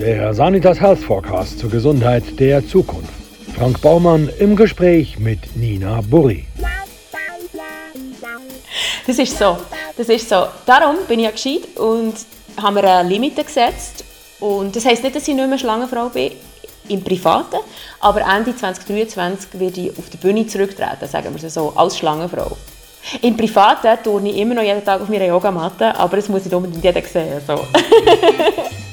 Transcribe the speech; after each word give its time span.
Der 0.00 0.32
Sanitas 0.32 0.80
Health 0.80 1.00
Forecast 1.00 1.58
zur 1.58 1.68
Gesundheit 1.68 2.40
der 2.40 2.66
Zukunft. 2.66 3.12
Frank 3.54 3.82
Baumann 3.82 4.30
im 4.38 4.56
Gespräch 4.56 5.18
mit 5.18 5.54
Nina 5.56 6.00
Burri. 6.00 6.46
Das 9.06 9.18
ist 9.18 9.38
so. 9.38 9.58
Das 9.98 10.08
ist 10.08 10.26
so. 10.26 10.46
Darum 10.64 10.96
bin 11.06 11.18
ich 11.18 11.26
ja 11.26 11.30
gescheit 11.32 11.76
und 11.76 12.14
haben 12.56 12.74
mir 12.74 12.84
eine 12.84 13.10
Limite 13.10 13.44
gesetzt. 13.44 14.02
Und 14.40 14.74
das 14.74 14.86
heisst 14.86 15.02
nicht, 15.02 15.16
dass 15.16 15.28
ich 15.28 15.34
nicht 15.34 15.46
mehr 15.46 15.58
Schlangenfrau 15.58 16.08
bin 16.08 16.32
im 16.88 17.04
Privaten, 17.04 17.58
aber 18.00 18.22
Ende 18.22 18.56
2023 18.56 19.60
werde 19.60 19.80
ich 19.82 19.98
auf 19.98 20.08
die 20.08 20.16
Bühne 20.16 20.46
zurücktreten, 20.46 21.06
sagen 21.06 21.28
wir 21.34 21.44
es 21.44 21.52
so, 21.52 21.74
als 21.76 21.98
Schlangenfrau. 21.98 22.56
Im 23.20 23.36
Privaten 23.36 24.02
turne 24.02 24.30
ich 24.30 24.38
immer 24.38 24.54
noch 24.54 24.62
jeden 24.62 24.82
Tag 24.82 25.02
auf 25.02 25.10
meiner 25.10 25.26
Yogamatte, 25.26 25.94
aber 25.94 26.16
das 26.16 26.28
muss 26.30 26.44
nicht 26.44 26.54
unbedingt 26.54 26.82
jeder 26.82 27.02
sehen. 27.02 27.40
So. 27.46 27.54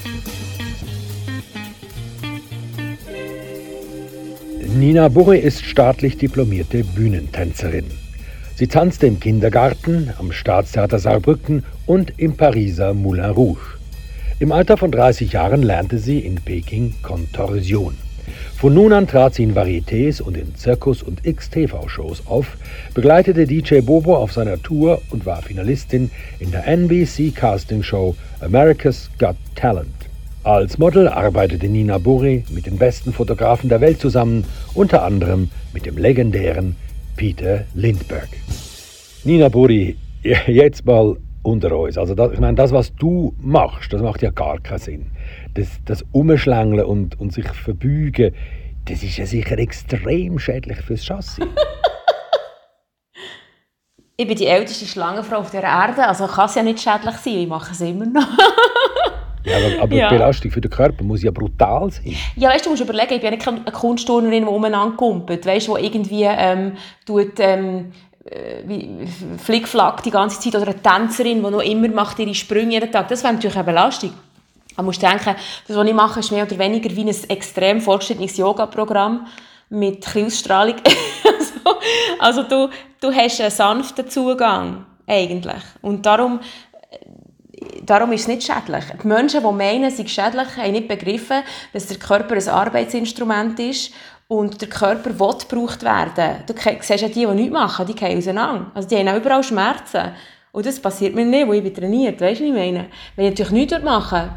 Nina 4.79 5.07
Burre 5.07 5.37
ist 5.37 5.65
staatlich 5.65 6.17
diplomierte 6.17 6.83
Bühnentänzerin. 6.83 7.85
Sie 8.53 8.67
tanzte 8.67 9.07
im 9.07 9.19
Kindergarten, 9.19 10.13
am 10.19 10.31
Staatstheater 10.31 10.99
Saarbrücken 10.99 11.63
und 11.87 12.13
im 12.17 12.37
Pariser 12.37 12.93
Moulin 12.93 13.31
Rouge. 13.31 13.79
Im 14.39 14.51
Alter 14.51 14.77
von 14.77 14.91
30 14.91 15.31
Jahren 15.31 15.63
lernte 15.63 15.97
sie 15.97 16.19
in 16.19 16.35
Peking 16.35 16.93
Kontorsion. 17.01 17.97
Von 18.55 18.75
nun 18.75 18.93
an 18.93 19.07
trat 19.07 19.33
sie 19.33 19.43
in 19.43 19.55
Varietés 19.55 20.21
und 20.21 20.37
in 20.37 20.53
Zirkus- 20.53 21.01
und 21.01 21.25
X-TV-Shows 21.25 22.27
auf, 22.27 22.55
begleitete 22.93 23.47
DJ 23.47 23.79
Bobo 23.79 24.15
auf 24.15 24.31
seiner 24.31 24.61
Tour 24.61 25.01
und 25.09 25.25
war 25.25 25.41
Finalistin 25.41 26.11
in 26.37 26.51
der 26.51 26.67
NBC 26.67 27.33
Casting 27.33 27.81
Show 27.81 28.15
America's 28.41 29.09
Got 29.17 29.37
Talent. 29.55 29.96
Als 30.47 30.77
Model 30.77 31.09
arbeitete 31.09 31.67
Nina 31.67 31.97
Burri 31.97 32.45
mit 32.51 32.67
den 32.67 32.77
besten 32.77 33.11
Fotografen 33.11 33.67
der 33.67 33.81
Welt 33.81 33.99
zusammen, 33.99 34.45
unter 34.75 35.03
anderem 35.03 35.49
mit 35.73 35.85
dem 35.85 35.97
legendären 35.97 36.77
Peter 37.17 37.65
Lindbergh. 37.73 38.29
Nina 39.25 39.49
Burri, 39.49 39.97
jetzt 40.47 40.85
mal 40.85 41.17
unter 41.43 41.77
uns. 41.77 41.97
Also 41.97 42.15
das, 42.15 42.31
ich 42.31 42.39
meine, 42.39 42.55
das, 42.55 42.71
was 42.71 42.95
du 42.95 43.35
machst, 43.41 43.91
das 43.91 44.01
macht 44.01 44.21
ja 44.21 44.29
gar 44.29 44.57
keinen 44.61 44.79
Sinn. 44.79 45.11
Das, 45.53 45.67
das 45.83 46.05
Umschlängeln 46.13 46.85
und, 46.85 47.19
und 47.19 47.33
sich 47.33 47.49
verbeugen, 47.49 48.33
das 48.85 49.03
ist 49.03 49.17
ja 49.17 49.25
sicher 49.25 49.59
extrem 49.59 50.39
schädlich 50.39 50.77
fürs 50.77 51.03
Chassis. 51.05 51.45
ich 54.15 54.25
bin 54.25 54.37
die 54.37 54.47
älteste 54.47 54.85
Schlangenfrau 54.85 55.39
auf 55.39 55.51
der 55.51 55.63
Erde, 55.63 56.07
also 56.07 56.25
kann 56.25 56.45
es 56.45 56.55
ja 56.55 56.63
nicht 56.63 56.79
schädlich 56.79 57.15
sein, 57.17 57.33
ich 57.33 57.47
mache 57.49 57.73
es 57.73 57.81
immer 57.81 58.05
noch. 58.05 58.25
Ja, 59.47 59.57
aber, 59.57 59.83
aber 59.83 59.95
ja. 59.95 60.09
die 60.09 60.15
Belastung 60.15 60.51
für 60.51 60.61
den 60.61 60.71
Körper 60.71 61.03
muss 61.03 61.23
ja 61.23 61.31
brutal 61.31 61.89
sein. 61.91 62.15
Ja, 62.35 62.49
weißt 62.49 62.65
du, 62.65 62.69
musst 62.69 62.81
überlegen, 62.81 63.13
ich 63.13 63.21
bin 63.21 63.33
ja 63.33 63.37
keine 63.39 63.63
Kunstturnerin, 63.63 64.43
die 64.43 64.49
umeinander 64.49 64.95
kumpelt, 64.97 65.45
weißt 65.45 65.67
du, 65.69 65.77
die 65.77 65.85
irgendwie 65.85 66.23
ähm, 66.23 66.73
tut, 67.05 67.39
ähm, 67.39 67.91
äh, 68.25 68.63
wie 68.65 69.07
Flickflack 69.37 70.03
die 70.03 70.11
ganze 70.11 70.39
Zeit 70.39 70.55
oder 70.55 70.71
eine 70.71 70.81
Tänzerin, 70.81 71.43
die 71.43 71.49
noch 71.49 71.61
immer 71.61 71.87
macht 71.89 72.19
ihre 72.19 72.33
Sprünge 72.35 72.73
jeden 72.73 72.91
Tag. 72.91 73.07
Das 73.07 73.23
wäre 73.23 73.33
natürlich 73.33 73.55
eine 73.55 73.65
Belastung. 73.65 74.13
Man 74.75 74.85
muss 74.85 74.99
denken, 74.99 75.35
das, 75.67 75.77
was 75.77 75.87
ich 75.87 75.93
mache, 75.93 76.19
ist 76.19 76.31
mehr 76.31 76.45
oder 76.45 76.59
weniger 76.59 76.95
wie 76.95 77.01
ein 77.01 77.15
extrem 77.29 77.81
fortgeschrittenes 77.81 78.37
Yoga-Programm 78.37 79.25
mit 79.69 80.05
Ausstrahlung. 80.15 80.75
also, 81.23 81.79
also 82.19 82.43
du, 82.43 82.69
du 82.99 83.11
hast 83.11 83.41
einen 83.41 83.49
sanften 83.49 84.07
Zugang 84.09 84.85
eigentlich. 85.07 85.63
Und 85.81 86.05
darum 86.05 86.39
darum 87.87 88.11
ist 88.11 88.21
es 88.21 88.27
nicht 88.27 88.43
schädlich. 88.43 88.83
Die 89.01 89.07
Menschen, 89.07 89.41
die 89.41 89.51
meinen, 89.51 89.89
sie 89.89 90.07
schädlich, 90.07 90.55
haben 90.57 90.71
nicht 90.71 90.87
begriffen, 90.87 91.41
dass 91.73 91.87
der 91.87 91.97
Körper 91.97 92.35
ein 92.35 92.47
Arbeitsinstrument 92.47 93.59
ist 93.59 93.93
und 94.27 94.61
der 94.61 94.69
Körper 94.69 95.19
will 95.19 95.37
gebraucht 95.39 95.83
werden. 95.83 96.43
Du 96.45 96.53
siehst 96.53 97.01
ja 97.01 97.07
die, 97.07 97.25
die 97.25 97.25
nichts 97.25 97.53
machen, 97.53 97.85
die 97.85 97.95
gehen 97.95 98.17
auseinander. 98.17 98.71
Also 98.73 98.87
die 98.87 98.97
haben 98.97 99.07
auch 99.07 99.17
überall 99.17 99.43
Schmerzen. 99.43 100.11
Und 100.51 100.65
das 100.65 100.79
passiert 100.79 101.15
mir 101.15 101.25
nicht, 101.25 101.47
wo 101.47 101.53
ich 101.53 101.63
bin 101.63 101.73
trainiert. 101.73 102.19
Weißt 102.19 102.41
du, 102.41 102.45
was 102.45 102.49
ich 102.49 102.55
meine? 102.55 102.87
Wenn 103.15 103.25
ich 103.25 103.31
natürlich 103.31 103.51
nichts 103.51 103.83
machen 103.83 104.29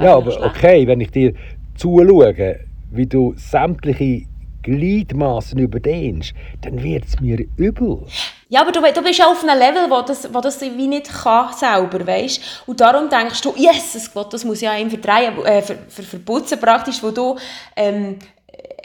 Ja, 0.00 0.16
aber 0.16 0.44
okay, 0.44 0.86
wenn 0.86 1.00
ich 1.00 1.10
dir 1.10 1.34
zuschaue, 1.76 2.60
wie 2.90 3.06
du 3.06 3.32
sämtliche 3.36 4.26
Gliedmaßen 4.62 5.58
überdehnst, 5.58 6.34
dann 6.60 6.82
wird 6.82 7.04
es 7.06 7.20
mir 7.20 7.44
übel. 7.56 8.04
Ja, 8.52 8.60
aber 8.60 8.70
du, 8.70 8.82
du 8.82 9.02
bist 9.02 9.24
auf 9.24 9.42
einem 9.42 9.58
Level, 9.58 9.88
wo 9.88 10.02
das, 10.02 10.28
wo 10.32 10.38
das 10.42 10.60
wie 10.60 10.86
nicht 10.86 11.10
kann 11.10 11.54
selber, 11.54 12.06
weißt? 12.06 12.38
Und 12.66 12.78
darum 12.82 13.08
denkst 13.08 13.40
du, 13.40 13.54
Jesus 13.56 14.12
Gott, 14.12 14.30
das 14.34 14.44
muss 14.44 14.60
ja 14.60 14.76
ihm 14.76 14.90
verdrehen, 14.90 15.42
äh, 15.46 15.62
ver, 15.62 15.76
ver, 15.88 16.04
verputzen 16.04 16.60
praktisch, 16.60 17.02
wo 17.02 17.10
du 17.12 17.38
ähm, 17.74 18.18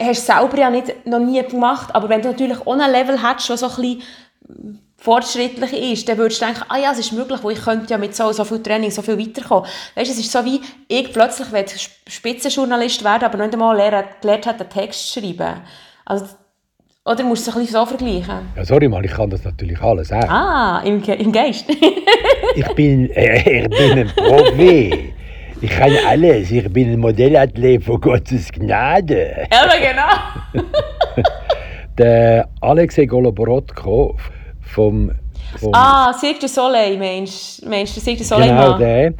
hast 0.00 0.24
selber 0.24 0.56
ja 0.56 0.70
nicht, 0.70 1.04
noch 1.04 1.18
nie 1.18 1.42
gemacht, 1.42 1.94
aber 1.94 2.08
wenn 2.08 2.22
du 2.22 2.28
natürlich 2.28 2.58
auch 2.66 2.72
ein 2.72 2.90
Level 2.90 3.22
hättest, 3.22 3.50
das 3.50 3.60
so 3.60 3.66
ein 3.66 3.76
bisschen 3.76 4.80
fortschrittlich 4.96 5.92
ist, 5.92 6.08
dann 6.08 6.16
würdest 6.16 6.40
du 6.40 6.46
denken, 6.46 6.64
ah 6.70 6.78
ja, 6.78 6.92
es 6.92 7.00
ist 7.00 7.12
möglich, 7.12 7.40
wo 7.42 7.50
ich 7.50 7.62
könnte 7.62 7.90
ja 7.90 7.98
mit 7.98 8.16
so, 8.16 8.32
so 8.32 8.44
viel 8.44 8.62
Training 8.62 8.90
so 8.90 9.02
viel 9.02 9.18
weiterkommen. 9.18 9.68
Weißt, 9.94 10.10
es 10.10 10.18
ist 10.18 10.32
so 10.32 10.42
wie, 10.46 10.62
ich 10.88 11.12
plötzlich 11.12 11.90
Spitzenjournalist 12.06 13.04
werden, 13.04 13.24
aber 13.24 13.36
nicht 13.36 13.52
einmal 13.52 13.76
gelernt 14.22 14.46
hat, 14.46 14.62
einen 14.62 14.70
Text 14.70 15.12
zu 15.12 15.20
schreiben. 15.20 15.60
Also, 16.06 16.24
oder 17.08 17.24
musst 17.24 17.46
du 17.46 17.50
es 17.50 17.56
ein 17.56 17.62
bisschen 17.62 17.80
so 17.80 17.86
vergleichen? 17.86 18.48
Ja, 18.54 18.64
sorry 18.64 18.88
mal, 18.88 19.04
ich 19.04 19.12
kann 19.12 19.30
das 19.30 19.42
natürlich 19.44 19.80
alles 19.80 20.08
sagen. 20.08 20.28
Ah, 20.28 20.82
im, 20.84 21.00
Ge 21.00 21.14
im 21.14 21.32
Geist. 21.32 21.64
ich, 22.54 22.68
bin, 22.74 23.10
äh, 23.10 23.62
ich 23.62 23.68
bin 23.70 23.98
ein 23.98 24.12
Profi. 24.14 25.14
Ich 25.60 25.70
kann 25.70 25.90
alles. 26.06 26.50
Ich 26.50 26.70
bin 26.72 26.92
ein 26.92 27.00
Modellathlet 27.00 27.82
von 27.82 28.00
Gottes 28.00 28.52
Gnade. 28.52 29.48
Ja, 29.50 29.66
genau. 30.52 30.64
Der 31.98 32.48
Alexei 32.60 33.06
Goloborodko 33.06 34.16
vom, 34.60 35.10
vom 35.58 35.74
ah, 35.74 36.12
Cirque 36.12 36.40
du 36.40 36.48
Soleil 36.48 36.96
meinst, 36.96 37.66
meinst 37.66 37.96
du? 37.96 38.00
Cirque 38.00 38.18
du 38.18 38.24
Soleil 38.24 38.50
Genau, 38.50 38.78
der 38.78 39.14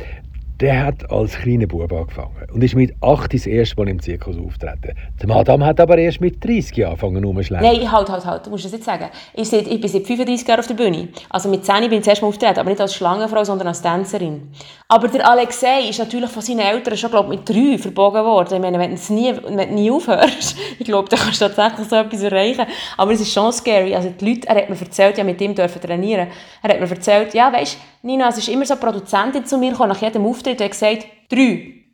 der 0.60 0.86
hat 0.86 1.10
als 1.10 1.38
kleiner 1.38 1.66
Bub 1.66 1.92
angefangen 1.92 2.34
und 2.52 2.64
ist 2.64 2.74
mit 2.74 2.94
8 3.00 3.32
das 3.32 3.46
erste 3.46 3.76
Mal 3.76 3.88
im 3.88 4.02
Zirkus 4.02 4.36
auftreten. 4.36 4.96
Die 5.22 5.26
Madame 5.26 5.64
hat 5.64 5.78
aber 5.78 5.98
erst 5.98 6.20
mit 6.20 6.44
30 6.44 6.76
Jahren 6.76 6.92
angefangen 6.92 7.24
rumzuschlagen. 7.24 7.66
Nein, 7.66 7.92
halt, 7.92 8.08
halt, 8.08 8.24
halt, 8.24 8.46
du 8.46 8.50
musst 8.50 8.64
das 8.64 8.72
jetzt 8.72 8.84
sagen. 8.84 9.08
Ich, 9.34 9.52
ich 9.52 9.80
bin 9.80 9.88
seit 9.88 10.06
35 10.06 10.48
Jahren 10.48 10.60
auf 10.60 10.66
der 10.66 10.74
Bühne. 10.74 11.08
Also 11.30 11.48
mit 11.48 11.64
10 11.64 11.82
bin 11.82 11.92
ich 11.92 11.98
das 11.98 12.08
erste 12.08 12.24
Mal 12.24 12.28
auftreten, 12.30 12.58
aber 12.58 12.70
nicht 12.70 12.80
als 12.80 12.94
Schlangenfrau, 12.94 13.44
sondern 13.44 13.68
als 13.68 13.82
Tänzerin. 13.82 14.50
Aber 14.88 15.06
der 15.06 15.28
Alexei 15.28 15.88
ist 15.88 15.98
natürlich 15.98 16.30
von 16.30 16.42
seinen 16.42 16.60
Eltern 16.60 16.96
schon, 16.96 17.10
glaube 17.10 17.28
mit 17.28 17.48
3 17.48 17.78
verbogen 17.78 18.24
worden. 18.24 18.54
Ich 18.54 18.60
meine, 18.60 18.78
wenn 18.78 18.96
du 18.96 19.12
nie, 19.12 19.32
nie 19.66 19.90
aufhörst, 19.90 20.56
ich 20.78 20.84
glaube, 20.84 21.08
dann 21.08 21.20
kannst 21.20 21.40
du 21.40 21.46
tatsächlich 21.46 21.88
so 21.88 21.96
etwas 21.96 22.22
erreichen. 22.22 22.66
Aber 22.96 23.12
es 23.12 23.20
ist 23.20 23.32
schon 23.32 23.52
scary. 23.52 23.94
Also 23.94 24.10
die 24.10 24.28
Leute, 24.28 24.48
er 24.48 24.56
hat 24.56 24.70
mir 24.70 24.80
erzählt, 24.80 25.18
ja, 25.18 25.24
mit 25.24 25.40
ihm 25.40 25.54
dürfen 25.54 25.80
trainieren. 25.80 26.28
Er 26.62 26.70
hat 26.70 26.80
mir 26.80 26.90
erzählt, 26.90 27.32
ja, 27.34 27.52
weißt 27.52 27.78
Nina, 28.02 28.28
es 28.28 28.38
ist 28.38 28.48
immer 28.48 28.64
so 28.64 28.74
eine 28.74 28.80
Produzentin 28.80 29.44
zu 29.44 29.58
mir 29.58 29.70
gekommen, 29.70 29.90
nach 29.90 30.00
jedem 30.00 30.24
Auftritt, 30.24 30.60
und 30.60 30.70
gesagt, 30.70 31.06
drei, 31.28 31.84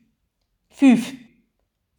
fünf, 0.70 1.12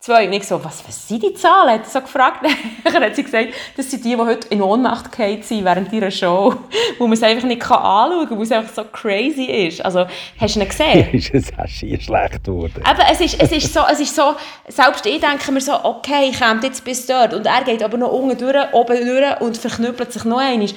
zwei. 0.05 0.27
Und 0.27 0.33
ich 0.33 0.43
so, 0.43 0.63
was, 0.63 0.88
was 0.88 1.07
sind 1.07 1.23
die 1.23 1.33
Zahlen? 1.33 1.73
Hat 1.73 1.83
er 1.83 1.89
so 1.89 2.01
gefragt. 2.01 2.45
Dann 2.83 3.03
hat 3.03 3.16
sie 3.16 3.23
gesagt, 3.23 3.49
das 3.75 3.89
sind 3.89 4.05
die, 4.05 4.09
die 4.09 4.17
heute 4.17 4.47
in 4.49 4.61
Ohnmacht 4.61 5.11
gefallen 5.11 5.41
sind 5.41 5.66
während 5.66 5.91
ihrer 5.91 6.11
Show. 6.11 6.53
Wo 6.99 7.05
man 7.05 7.13
es 7.13 7.23
einfach 7.23 7.47
nicht 7.47 7.63
anschauen 7.63 8.27
kann, 8.27 8.38
wo 8.38 8.43
es 8.43 8.51
einfach 8.51 8.73
so 8.73 8.83
crazy 8.85 9.45
ist. 9.45 9.83
Also, 9.83 10.05
hast 10.39 10.55
du 10.55 10.59
ihn 10.59 10.67
gesehen? 10.67 11.09
ist 11.13 11.33
es 11.33 11.51
auch 11.57 11.67
schier 11.67 11.99
schlecht 11.99 12.43
geworden. 12.43 12.81
Aber 12.83 13.03
es 13.11 13.19
ist, 13.19 13.41
es 13.41 13.51
ist 13.51 13.73
so, 13.73 13.81
es 13.91 13.99
ist 13.99 14.16
so, 14.16 14.35
selbst 14.67 15.05
ich 15.05 15.19
denke 15.19 15.51
mir 15.51 15.61
so, 15.61 15.73
okay, 15.83 16.29
ich 16.29 16.39
komme 16.39 16.61
jetzt 16.63 16.83
bis 16.83 17.05
dort. 17.05 17.33
Und 17.33 17.45
er 17.45 17.63
geht 17.63 17.81
aber 17.83 17.97
noch 17.97 18.11
unten 18.11 18.37
durch, 18.37 18.73
oben 18.73 19.05
durch 19.05 19.41
und 19.41 19.57
verknüppelt 19.57 20.13
sich 20.13 20.23
noch 20.23 20.37
einmal. 20.37 20.69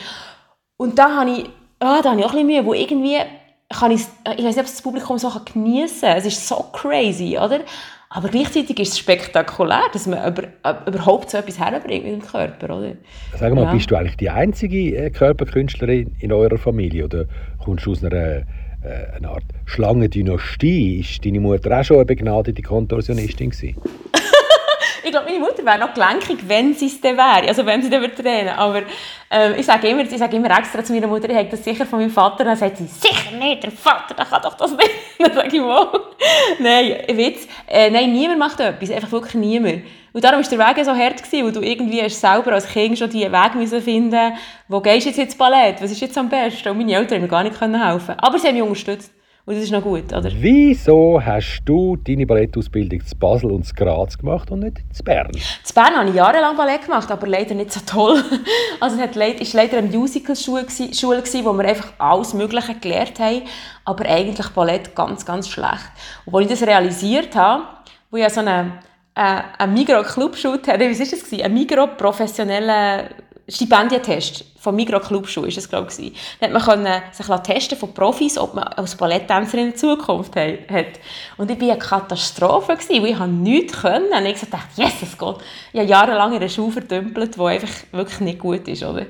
Und 0.77 0.99
da 0.99 1.17
habe 1.17 1.31
ich 1.31 1.45
ah, 1.81 2.01
da 2.03 2.11
habe 2.11 2.21
ich 2.21 2.27
auch 2.27 2.31
ein 2.31 2.47
bisschen 2.47 2.47
Mühe, 2.47 2.65
wo 2.65 2.75
irgendwie 2.75 3.19
kann 3.71 3.91
ich, 3.91 4.01
ich 4.01 4.45
weiß 4.45 4.57
nicht, 4.57 4.59
ob 4.59 4.67
das 4.67 4.83
Publikum 4.83 5.19
so 5.19 5.31
geniessen 5.53 6.09
kann. 6.09 6.17
Es 6.17 6.27
ist 6.27 6.47
so 6.47 6.65
crazy, 6.73 7.37
oder? 7.39 7.61
Aber 8.11 8.29
gleichzeitig 8.29 8.79
ist 8.81 8.93
es 8.93 8.99
spektakulär, 8.99 9.83
dass 9.93 10.07
man 10.07 10.27
über, 10.27 10.45
überhaupt 10.87 11.31
so 11.31 11.37
etwas 11.37 11.59
herbringt 11.59 12.05
mit 12.05 12.15
dem 12.15 12.23
Körper, 12.23 12.79
oder? 12.79 12.93
Sag 13.39 13.55
mal, 13.55 13.65
ja. 13.65 13.73
bist 13.73 13.91
du 13.91 13.97
eigentlich 13.97 14.17
die 14.17 14.31
einzige 14.31 14.97
äh, 14.97 15.11
Körperkünstlerin 15.11 16.17
in 16.19 16.33
eurer 16.33 16.57
Familie 16.57 17.05
oder 17.05 17.27
kommst 17.63 17.85
du 17.85 17.93
aus 17.93 18.03
einer, 18.03 18.15
äh, 18.17 18.45
einer 19.15 19.29
Art 19.29 19.45
Schlangendynastie? 19.67 21.01
Ist 21.01 21.23
deine 21.27 21.41
Mutter 21.41 21.79
auch 21.79 21.85
schon 21.85 21.99
eine 21.99 22.07
begnadete 22.07 22.63
Kontorsionistin 22.63 23.51
gewesen? 23.51 23.77
ich 25.09 25.13
glaube, 25.13 25.27
meine 25.27 25.41
Mutter 25.41 25.65
wäre 25.65 25.79
noch 25.79 25.95
gelenkig, 25.95 26.39
wenn 26.47 26.75
sie 26.75 26.87
es 26.87 27.01
dann 27.01 27.17
wäre, 27.17 27.49
also 27.49 27.65
wenn 27.65 27.83
sie 27.83 27.91
dann 27.91 28.03
trainen 28.15 28.51
Aber 28.51 28.83
ähm, 29.31 29.55
ich 29.57 29.67
sage 29.67 29.89
immer, 29.89 30.03
ich 30.03 30.13
immer 30.13 30.59
extra 30.59 30.85
zu 30.85 30.93
meiner 30.93 31.07
Mutter, 31.07 31.29
ich 31.31 31.37
habe 31.37 31.49
das 31.49 31.65
sicher 31.65 31.87
von 31.87 31.99
meinem 31.99 32.11
Vater. 32.11 32.45
Dann 32.45 32.57
sagt 32.57 32.77
sie, 32.77 32.87
sicher 32.87 33.37
nicht, 33.37 33.63
der 33.63 33.71
Vater, 33.71 34.15
der 34.15 34.25
kann 34.25 34.43
doch 34.43 34.55
das 34.55 34.71
nicht. 34.73 34.91
Dann 35.19 35.35
sage 35.35 35.57
ich, 35.57 35.63
wow. 35.63 36.01
nein, 36.59 36.97
Witz. 37.09 37.49
Äh, 37.67 37.91
nein, 37.91 38.13
niemand 38.13 38.39
macht 38.39 38.61
etwas, 38.61 38.91
einfach 38.91 39.13
wirklich 39.13 39.35
niemand. 39.35 39.83
Und 40.13 40.25
darum 40.25 40.43
war 40.43 40.49
der 40.49 40.59
Weg 40.59 40.85
so 40.85 40.95
hart, 40.95 41.23
gewesen, 41.23 41.45
weil 41.45 41.53
du 41.53 41.61
irgendwie 41.61 42.03
hast 42.03 42.21
selber 42.21 42.53
als 42.53 42.69
Kind 42.69 42.99
schon 42.99 43.11
die 43.11 43.31
Weg 43.31 43.55
müssen 43.55 43.83
finden 43.83 44.33
wo 44.67 44.81
gehst 44.81 45.07
du 45.07 45.11
jetzt 45.11 45.19
ins 45.19 45.37
Ballett, 45.37 45.81
was 45.81 45.91
ist 45.91 46.01
jetzt 46.01 46.17
am 46.19 46.29
besten? 46.29 46.69
Und 46.69 46.79
meine 46.79 46.95
Eltern 46.95 47.17
haben 47.17 47.23
mir 47.23 47.29
gar 47.29 47.43
nicht 47.43 47.61
helfen 47.61 48.15
Aber 48.19 48.39
sie 48.39 48.49
haben 48.49 48.55
mich 48.55 48.63
unterstützt. 48.63 49.13
Und 49.49 49.55
das 49.55 49.65
ist 49.65 49.73
noch 49.73 49.83
gut, 49.83 50.13
oder? 50.13 50.31
Wieso 50.31 51.23
hast 51.25 51.63
du 51.65 51.97
deine 51.97 52.27
Ballettausbildung 52.27 53.01
zu 53.01 53.17
Basel 53.17 53.51
und 53.51 53.65
zu 53.65 53.75
Graz 53.75 54.19
gemacht 54.19 54.51
und 54.51 54.59
nicht 54.59 54.83
zu 54.93 55.03
Bern? 55.03 55.31
Zu 55.65 55.73
Bern 55.73 55.97
habe 55.97 56.11
ich 56.11 56.17
jahrelang 56.17 56.55
Ballett 56.55 56.83
gemacht, 56.83 57.11
aber 57.11 57.27
leider 57.27 57.55
nicht 57.55 57.73
so 57.73 57.81
toll. 57.87 58.23
Also 58.79 59.01
es 59.01 59.17
war 59.17 59.63
leider 59.63 59.79
eine 59.79 59.89
Musical-Schule, 59.89 60.67
wo 60.67 61.53
wir 61.55 61.65
einfach 61.65 61.93
alles 61.97 62.35
Mögliche 62.35 62.75
gelernt 62.75 63.19
haben, 63.21 63.41
aber 63.87 64.05
eigentlich 64.05 64.49
Ballett 64.49 64.95
ganz, 64.95 65.25
ganz 65.25 65.49
schlecht. 65.49 65.93
Und 66.27 66.35
als 66.35 66.45
ich 66.45 66.51
das 66.51 66.69
realisiert 66.69 67.35
habe, 67.35 67.63
wo 68.11 68.19
ich 68.19 68.29
so 68.29 68.41
eine, 68.41 68.81
äh, 69.15 69.41
einen 69.57 69.73
Migros-Clubshoot 69.73 70.69
hatte, 70.69 70.81
wie 70.91 70.99
war 70.99 71.07
das? 71.07 71.41
Ein 71.43 71.55
Migros-professioneller 71.55 73.05
Stipendientest 73.51 74.45
vom 74.61 74.77
Migros 74.77 75.07
Clubschuh 75.07 75.45
ist 75.45 75.57
es 75.57 75.69
glaube 75.69 75.89
ich. 75.97 76.13
Da 76.39 76.49
hat 76.49 76.53
man 76.53 77.03
sich 77.13 77.27
testen 77.43 77.79
von 77.79 77.95
Profis, 77.95 78.37
ob 78.37 78.55
man 78.55 78.65
als 78.65 78.95
Balletttänzerin 78.95 79.69
in 79.69 79.77
Zukunft 79.77 80.37
hat. 80.37 81.01
Und 81.39 81.51
ich 81.51 81.61
war 81.61 81.71
eine 81.71 81.79
Katastrophe, 81.79 82.77
weil 82.77 83.07
ich 83.07 83.19
nichts 83.19 83.81
können. 83.81 84.13
Und 84.13 84.27
ich 84.27 84.41
dachte, 84.41 84.69
yes, 84.77 85.03
es 85.03 85.17
geht. 85.17 85.37
Ich 85.73 85.81
habe 85.81 85.89
jahrelang 85.89 86.33
in 86.33 86.39
einer 86.39 86.49
Schule 86.49 86.73
verdümpelt, 86.73 87.37
die 87.37 87.41
einfach 87.41 87.75
wirklich 87.93 88.21
nicht 88.21 88.39
gut 88.39 88.69
ist. 88.69 88.83
Oder? 88.83 89.07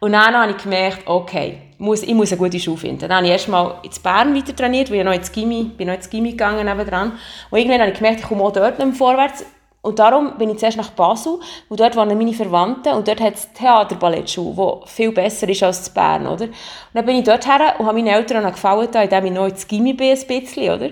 Und 0.00 0.12
dann 0.12 0.34
habe 0.34 0.52
ich 0.52 0.58
gemerkt, 0.58 1.06
okay, 1.06 1.58
muss, 1.78 2.02
ich 2.02 2.14
muss 2.14 2.30
eine 2.30 2.38
gute 2.38 2.60
Schule 2.60 2.76
finden. 2.76 3.00
Dann 3.00 3.14
habe 3.14 3.26
ich 3.26 3.32
erst 3.32 3.48
mal 3.48 3.80
in 3.82 3.90
Bern 4.02 4.34
weiter 4.34 4.54
trainiert, 4.54 4.90
weil 4.90 4.98
ich 4.98 5.04
noch 5.04 5.12
ins 5.12 5.32
Gimmi, 5.32 5.64
bin 5.76 5.88
noch 5.88 5.94
ins 5.94 6.10
Gimmi 6.10 6.32
gegangen 6.32 6.66
nebenan. 6.66 7.18
Und 7.50 7.58
irgendwann 7.58 7.80
habe 7.80 7.90
ich 7.90 7.96
gemerkt, 7.96 8.20
ich 8.20 8.26
komme 8.26 8.44
auch 8.44 8.52
dort 8.52 8.78
nicht 8.78 8.86
mehr 8.86 8.94
vorwärts. 8.94 9.44
Und 9.80 9.98
darum 9.98 10.36
bin 10.36 10.50
ich 10.50 10.58
zuerst 10.58 10.76
nach 10.76 10.90
Basel, 10.90 11.38
wo 11.68 11.76
dort 11.76 11.94
waren 11.94 12.08
meine 12.08 12.32
Verwandten 12.32 12.94
und 12.94 13.06
dort 13.06 13.20
hat 13.20 13.34
es 13.34 13.52
Theaterballettschule, 13.52 14.54
die 14.54 14.88
viel 14.88 15.12
besser 15.12 15.48
ist 15.48 15.62
als 15.62 15.88
in 15.88 15.94
Bern, 15.94 16.26
oder? 16.26 16.46
Und 16.46 16.54
dann 16.94 17.06
bin 17.06 17.16
ich 17.16 17.24
dort 17.24 17.46
her 17.46 17.74
und 17.78 17.86
habe 17.86 17.96
meinen 17.96 18.08
Eltern 18.08 18.44
auch 18.44 18.52
gefallen, 18.52 18.88
indem 18.92 19.26
ich 19.26 19.32
noch 19.32 19.46
ins 19.46 19.68
Gimmi 19.68 19.94
bin, 19.94 20.18
ein 20.18 20.26
bisschen, 20.26 20.74
oder? 20.74 20.90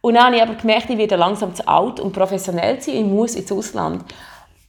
Und 0.00 0.14
dann 0.14 0.24
habe 0.24 0.36
ich 0.36 0.42
aber 0.42 0.54
gemerkt, 0.54 0.90
ich 0.90 0.98
werde 0.98 1.16
langsam 1.16 1.54
zu 1.54 1.66
alt 1.66 2.00
und 2.00 2.12
professionell 2.12 2.80
sein, 2.80 2.94
ich 2.96 3.04
muss 3.04 3.34
ins 3.34 3.52
Ausland. 3.52 4.04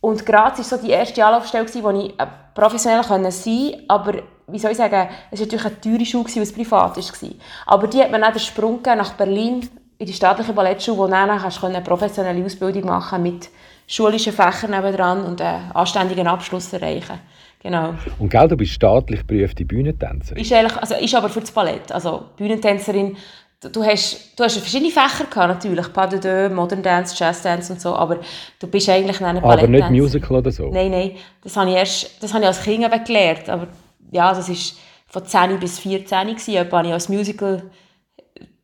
Und 0.01 0.25
Graz 0.25 0.57
war 0.57 0.65
so 0.65 0.77
die 0.77 0.91
erste 0.91 1.25
Anlaufstelle, 1.25 1.65
wo 1.83 1.89
ich 1.89 2.19
äh, 2.19 2.27
professionell 2.53 3.03
sein 3.03 3.23
konnte, 3.23 3.83
aber 3.87 4.13
wie 4.47 4.59
soll 4.59 4.71
ich 4.71 4.77
sagen, 4.77 5.09
es 5.31 5.39
war 5.39 5.45
natürlich 5.45 5.65
eine 5.65 5.81
teure 5.81 6.05
Schule, 6.05 6.41
es 6.41 6.53
privat 6.53 6.97
war. 6.97 7.29
Aber 7.65 7.87
die 7.87 8.01
hat 8.01 8.11
mir 8.11 8.19
dann 8.19 8.33
den 8.33 8.39
Sprung 8.39 8.79
nach 8.83 9.13
Berlin 9.13 9.67
in 9.99 10.05
die 10.05 10.13
staatliche 10.13 10.53
Ballettschule, 10.53 10.97
wo 10.97 11.05
du 11.05 11.11
dann 11.11 11.29
eine 11.29 11.81
professionelle 11.81 12.43
Ausbildung 12.43 12.85
machen 12.85 13.21
mit 13.21 13.49
schulischen 13.85 14.31
Fächern 14.31 14.71
nebendran 14.71 15.23
und 15.25 15.41
einen 15.41 15.71
anständigen 15.73 16.25
Abschluss 16.25 16.71
erreichen. 16.71 17.19
Genau. 17.61 17.93
Und 18.17 18.29
gell, 18.29 18.47
du 18.47 18.55
bist 18.55 18.71
staatlich 18.71 19.19
geprüfte 19.27 19.65
Bühnentänzerin? 19.65 20.41
Ist, 20.41 20.51
ehrlich, 20.51 20.77
also 20.77 20.95
ist 20.95 21.13
aber 21.13 21.27
für 21.27 21.41
das 21.41 21.51
Ballett. 21.51 21.91
Also 21.91 22.23
Bühnentänzerin, 22.37 23.17
du 23.59 23.83
hast, 23.83 24.39
du 24.39 24.45
hast 24.45 24.57
verschiedene 24.59 24.89
Fächer 24.91 25.25
gehabt, 25.25 25.49
natürlich. 25.65 25.91
Pas 25.91 26.07
de 26.07 26.19
deux, 26.21 26.55
Modern 26.55 26.81
Dance, 26.81 27.13
Jazz 27.17 27.41
Dance 27.41 27.73
und 27.73 27.81
so, 27.81 27.93
aber 27.93 28.19
du 28.59 28.67
bist 28.67 28.87
eigentlich 28.87 29.21
eine 29.21 29.43
Aber 29.43 29.67
nicht 29.67 29.89
Musical 29.89 30.37
oder 30.37 30.51
so? 30.51 30.69
Nein, 30.69 30.91
nein. 30.91 31.11
Das 31.43 31.57
habe 31.57 31.69
ich, 31.71 31.75
erst, 31.75 32.23
das 32.23 32.33
habe 32.33 32.43
ich 32.43 32.47
als 32.47 32.63
Kind 32.63 33.05
gelernt. 33.05 33.49
Aber 33.49 33.67
ja, 34.11 34.33
das 34.33 34.47
war 34.47 34.55
von 35.07 35.25
10 35.25 35.59
bis 35.59 35.79
14 35.79 36.27
gewesen, 36.27 36.71
habe 36.71 36.87
ich 36.87 36.93
als 36.93 37.09
Musical 37.09 37.63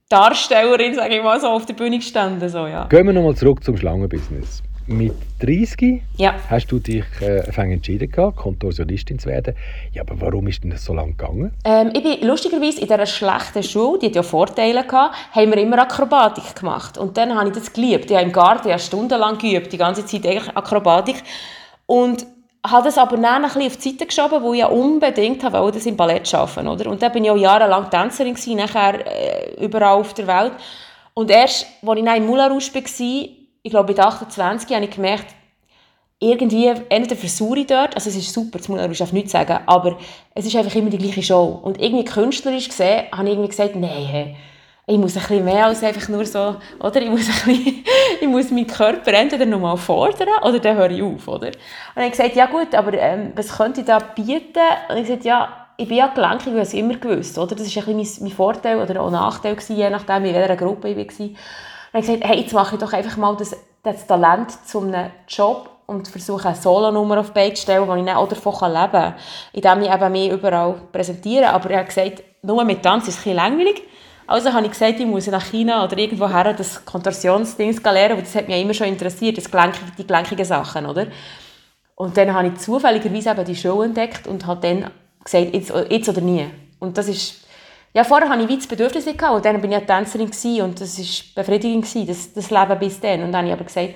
Darstellerin, 0.09 0.93
sage 0.93 1.17
ich 1.17 1.23
mal, 1.23 1.39
so 1.41 1.47
auf 1.47 1.65
der 1.65 1.73
Bühne 1.73 1.97
gestanden. 1.97 2.47
So, 2.47 2.67
ja. 2.67 2.85
Gehen 2.85 3.07
wir 3.07 3.13
nochmal 3.13 3.35
zurück 3.35 3.63
zum 3.63 3.75
Schlangenbusiness. 3.75 4.61
Mit 4.85 5.13
30 5.39 6.03
ja. 6.17 6.35
hast 6.47 6.67
du 6.67 6.77
dich 6.77 7.03
äh, 7.19 7.39
entschieden, 7.59 8.11
gehabt, 8.11 8.37
Kontorsionistin 8.37 9.17
zu 9.17 9.29
werden. 9.29 9.55
Ja, 9.93 10.03
aber 10.03 10.21
warum 10.21 10.45
ist 10.45 10.63
denn 10.63 10.69
das 10.69 10.85
so 10.85 10.93
lange 10.93 11.13
gegangen? 11.13 11.51
Ähm, 11.63 11.91
ich 11.95 12.03
bin 12.03 12.27
lustigerweise 12.27 12.81
in 12.81 12.87
dieser 12.87 13.05
schlechten 13.07 13.63
Schule, 13.63 13.97
die 13.97 14.05
hat 14.05 14.15
ja 14.15 14.21
Vorteile 14.21 14.85
gehabt, 14.85 15.15
haben 15.31 15.49
wir 15.51 15.57
immer 15.57 15.79
Akrobatik 15.79 16.55
gemacht. 16.55 16.99
Und 16.99 17.17
dann 17.17 17.33
habe 17.33 17.47
ich 17.47 17.55
das 17.55 17.73
geliebt. 17.73 18.11
Ich 18.11 18.15
habe 18.15 18.27
im 18.27 18.31
Garten 18.31 18.69
ja 18.69 18.77
stundenlang 18.77 19.39
geübt, 19.39 19.73
die 19.73 19.77
ganze 19.77 20.05
Zeit 20.05 20.23
eigentlich 20.27 20.55
Akrobatik. 20.55 21.15
Und 21.87 22.27
habe 22.71 22.85
das 22.85 22.97
aber 22.97 23.17
dann 23.17 23.25
ein 23.25 23.41
bisschen 23.43 23.67
auf 23.67 23.77
die 23.77 23.89
Seite 23.89 24.05
geschoben, 24.05 24.41
wo 24.41 24.53
ich 24.53 24.59
ja 24.59 24.67
unbedingt 24.67 25.43
wollte, 25.43 25.77
das 25.77 25.85
im 25.85 25.95
Ballett 25.95 26.33
arbeiten 26.33 26.67
oder? 26.67 26.89
Und 26.89 27.01
dann 27.01 27.11
bin 27.11 27.23
ich 27.23 27.31
auch 27.31 27.37
jahrelang 27.37 27.89
Tänzerin 27.89 28.33
gewesen, 28.33 28.57
nachher 28.57 29.05
äh, 29.05 29.63
überall 29.63 29.99
auf 29.99 30.13
der 30.13 30.27
Welt. 30.27 30.53
Und 31.13 31.31
erst, 31.31 31.65
als 31.85 31.99
ich 31.99 32.05
in 32.05 32.25
Moulin 32.25 32.51
Rouge 32.51 32.73
war, 32.73 33.29
ich 33.63 33.71
glaube 33.71 33.89
mit 33.89 33.99
28, 33.99 34.75
habe 34.75 34.85
ich 34.85 34.91
gemerkt, 34.91 35.33
irgendwie, 36.19 36.67
entweder 36.89 37.15
versuche 37.15 37.59
ich 37.59 37.67
dort, 37.67 37.93
also 37.95 38.09
es 38.09 38.15
ist 38.15 38.33
super, 38.33 38.57
das 38.57 38.67
Moulin 38.67 38.85
Rouge 38.85 38.99
darf 38.99 39.13
nichts 39.13 39.31
sagen, 39.31 39.59
aber 39.65 39.97
es 40.33 40.45
ist 40.45 40.55
einfach 40.55 40.75
immer 40.75 40.89
die 40.89 40.97
gleiche 40.97 41.23
Show. 41.23 41.59
Und 41.61 41.79
irgendwie 41.81 42.05
künstlerisch 42.05 42.69
gesehen, 42.69 43.05
habe 43.11 43.23
ich 43.23 43.33
irgendwie 43.33 43.49
gesagt, 43.49 43.75
nein, 43.75 44.05
hey, 44.05 44.35
ich 44.87 44.97
muss 44.97 45.15
ein 45.15 45.21
bisschen 45.21 45.45
mehr 45.45 45.65
als 45.65 45.83
einfach 45.83 46.07
nur 46.09 46.25
so, 46.25 46.57
oder? 46.79 47.01
Ich 47.01 47.09
muss, 47.09 47.27
ein 47.27 47.33
bisschen, 47.47 47.83
ich 48.21 48.27
muss 48.27 48.51
meinen 48.51 48.67
Körper 48.67 49.13
entweder 49.13 49.45
noch 49.45 49.59
mal 49.59 49.77
fordern 49.77 50.29
oder 50.43 50.59
dann 50.59 50.77
höre 50.77 50.91
ich 50.91 51.01
auf, 51.01 51.27
oder? 51.27 51.47
Und 51.47 51.55
dann 51.95 52.03
habe 52.03 52.05
ich 52.05 52.11
gesagt, 52.11 52.35
ja 52.35 52.45
gut, 52.45 52.75
aber 52.75 52.93
ähm, 52.93 53.31
was 53.35 53.57
könnte 53.57 53.81
ich 53.81 53.87
da 53.87 53.97
bieten? 53.97 54.59
Und 54.89 54.97
ich 54.97 55.07
gesagt, 55.07 55.25
ja, 55.25 55.65
ich 55.77 55.87
bin 55.87 55.97
ja 55.97 56.07
gelenkig, 56.07 56.47
ich 56.47 56.53
habe 56.53 56.61
es 56.61 56.73
immer 56.73 56.95
gewusst, 56.95 57.37
oder? 57.37 57.55
Das 57.55 57.75
war 57.75 57.87
ein 57.87 57.97
bisschen 57.97 58.23
mein, 58.23 58.35
Vorteil 58.35 58.79
oder 58.79 59.01
auch 59.01 59.09
Nachteil 59.09 59.55
gewesen, 59.55 59.75
je 59.75 59.89
nachdem, 59.89 60.23
in 60.25 60.35
welcher 60.35 60.55
Gruppe 60.55 60.89
ich 60.89 60.97
war. 60.97 61.25
Und 61.25 61.35
dann 61.93 61.93
habe 61.93 61.99
ich 61.99 62.05
gesagt, 62.05 62.23
hey, 62.25 62.39
jetzt 62.41 62.53
mache 62.53 62.75
ich 62.75 62.81
doch 62.81 62.93
einfach 62.93 63.17
mal 63.17 63.35
das, 63.35 63.55
das 63.81 64.05
Talent 64.05 64.51
zu 64.67 64.81
einem 64.81 65.09
Job 65.27 65.69
und 65.87 66.07
versuche 66.07 66.47
eine 66.47 66.57
Solo-Nummer 66.57 67.19
auf 67.19 67.27
die 67.27 67.33
Beine 67.33 67.53
zu 67.53 67.63
stellen, 67.63 67.87
wo 67.87 67.95
ich 67.95 68.05
dann 68.05 68.15
auch 68.15 68.27
davon 68.27 68.71
leben 68.71 68.91
kann, 68.91 69.15
indem 69.51 69.81
ich 69.81 69.91
eben 69.91 70.11
mich 70.11 70.31
überall 70.31 70.75
präsentiere. 70.91 71.49
Aber 71.49 71.69
er 71.71 71.79
hat 71.79 71.87
gesagt, 71.87 72.23
nur 72.43 72.63
mit 72.63 72.83
Tanz 72.83 73.07
ist 73.07 73.15
es 73.15 73.19
ein 73.19 73.23
bisschen 73.23 73.35
langweilig. 73.35 73.83
Also 74.27 74.51
habe 74.51 74.65
ich 74.65 74.71
gesagt, 74.71 74.99
ich 74.99 75.05
muss 75.05 75.27
nach 75.27 75.45
China 75.45 75.83
oder 75.83 75.97
irgendwo 75.97 76.27
her 76.27 76.53
das 76.53 76.83
Kontorsionsding 76.83 77.79
lernen, 77.83 78.17
weil 78.17 78.23
das 78.23 78.35
hat 78.35 78.47
mich 78.47 78.61
immer 78.61 78.73
schon 78.73 78.87
interessiert, 78.87 79.37
das 79.37 79.49
Gelenkige, 79.49 79.91
die 79.97 80.07
gelenkigen 80.07 80.45
Sachen, 80.45 80.85
oder? 80.85 81.07
Und 81.95 82.17
dann 82.17 82.33
habe 82.33 82.47
ich 82.47 82.55
zufälligerweise 82.55 83.31
eben 83.31 83.45
die 83.45 83.55
Show 83.55 83.81
entdeckt 83.83 84.27
und 84.27 84.45
habe 84.45 84.61
dann 84.61 84.91
gesagt, 85.23 85.53
jetzt, 85.53 85.73
jetzt 85.89 86.09
oder 86.09 86.21
nie. 86.21 86.47
Und 86.79 86.97
das 86.97 87.07
ist, 87.07 87.45
ja, 87.93 88.03
vorher 88.03 88.27
hatte 88.27 88.43
ich 88.43 88.49
wie 88.49 88.57
das 88.57 88.67
Bedürfnis 88.67 89.05
gehabt, 89.05 89.35
und 89.35 89.45
dann 89.45 89.61
bin 89.61 89.71
ich 89.71 89.77
eine 89.77 89.85
Tänzerin 89.85 90.31
und 90.61 90.81
das 90.81 90.99
war 90.99 91.43
befriedigend, 91.43 92.09
das, 92.09 92.33
das 92.33 92.49
Leben 92.49 92.79
bis 92.79 92.99
dann. 92.99 93.23
Und 93.23 93.31
dann 93.31 93.45
habe 93.45 93.47
ich 93.47 93.53
aber 93.53 93.63
gesagt, 93.63 93.93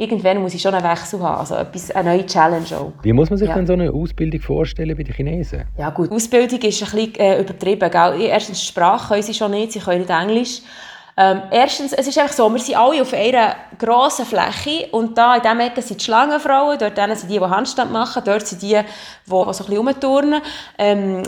irgendwann 0.00 0.40
muss 0.42 0.54
ich 0.54 0.62
schon 0.62 0.74
einen 0.74 0.84
Wechsel 0.84 1.20
haben, 1.20 1.40
also 1.40 1.54
etwas, 1.56 1.90
eine 1.90 2.10
neue 2.10 2.26
Challenge 2.26 2.66
auch. 2.72 2.92
Wie 3.02 3.12
muss 3.12 3.28
man 3.28 3.38
sich 3.38 3.48
ja. 3.48 3.54
denn 3.54 3.66
so 3.66 3.74
eine 3.74 3.92
Ausbildung 3.92 4.40
vorstellen 4.40 4.96
bei 4.96 5.02
den 5.02 5.14
Chinesen? 5.14 5.64
Ja 5.76 5.90
gut, 5.90 6.10
Ausbildung 6.10 6.58
ist 6.60 6.82
ein 6.82 6.90
bisschen 6.90 7.14
äh, 7.16 7.40
übertrieben. 7.40 7.90
Gell? 7.90 8.22
Erstens, 8.22 8.64
Sprache 8.64 9.08
können 9.08 9.22
sie 9.22 9.34
schon 9.34 9.50
nicht, 9.50 9.72
sie 9.72 9.80
können 9.80 10.00
nicht 10.00 10.10
Englisch. 10.10 10.62
Ähm, 11.16 11.42
erstens, 11.50 11.92
es 11.92 12.06
ist 12.06 12.18
einfach 12.18 12.32
so, 12.32 12.48
wir 12.48 12.58
sind 12.58 12.76
alle 12.76 13.02
auf 13.02 13.12
einer 13.12 13.56
grossen 13.78 14.24
Fläche 14.24 14.88
und 14.92 15.18
da 15.18 15.36
in 15.36 15.42
diesem 15.42 15.60
Ecke 15.60 15.82
sind 15.82 16.00
die 16.00 16.04
Schlangenfrauen, 16.04 16.78
dort 16.78 16.96
sind 16.96 17.30
die, 17.30 17.38
die 17.38 17.44
Handstand 17.44 17.92
machen, 17.92 18.22
dort 18.24 18.46
sind 18.46 18.62
die, 18.62 18.68
die, 18.68 18.76
die 18.76 19.30
so 19.30 19.42
ein 19.42 19.46
bisschen 19.48 19.76
rumturnen. 19.76 20.40
Ähm, 20.78 21.22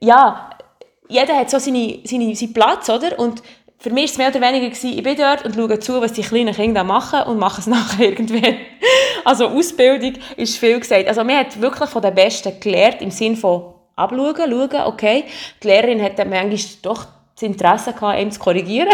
ja, 0.00 0.50
jeder 1.08 1.36
hat 1.36 1.50
so 1.50 1.58
seine, 1.58 1.98
seine, 2.04 2.34
seinen 2.34 2.52
Platz, 2.54 2.88
oder? 2.88 3.18
Und 3.18 3.42
für 3.80 3.90
mich 3.90 4.04
war 4.04 4.10
es 4.10 4.18
mehr 4.18 4.28
oder 4.28 4.40
weniger, 4.40 4.66
gewesen, 4.70 4.98
ich 4.98 5.02
bin 5.02 5.16
dort 5.16 5.44
und 5.44 5.54
schaue 5.54 5.78
zu, 5.78 6.00
was 6.00 6.12
die 6.12 6.22
kleinen 6.22 6.54
Kinder 6.54 6.82
machen 6.82 7.22
und 7.22 7.38
mache 7.38 7.60
es 7.60 7.66
nachher 7.68 8.06
irgendwann. 8.06 8.56
Also 9.24 9.46
Ausbildung 9.48 10.14
ist 10.36 10.58
viel 10.58 10.80
gesagt. 10.80 11.06
Also 11.06 11.22
man 11.22 11.38
hat 11.38 11.60
wirklich 11.60 11.88
von 11.88 12.02
den 12.02 12.14
Besten 12.14 12.58
gelernt, 12.58 13.00
im 13.02 13.10
Sinne 13.10 13.36
von 13.36 13.74
abschauen, 13.94 14.34
schauen, 14.36 14.86
okay. 14.86 15.24
Die 15.62 15.66
Lehrerin 15.66 16.02
hat 16.02 16.18
dann 16.18 16.30
manchmal 16.30 16.58
doch 16.82 17.06
das 17.34 17.42
Interesse 17.42 17.92
gehabt, 17.92 18.20
ihm 18.20 18.32
zu 18.32 18.40
korrigieren. 18.40 18.88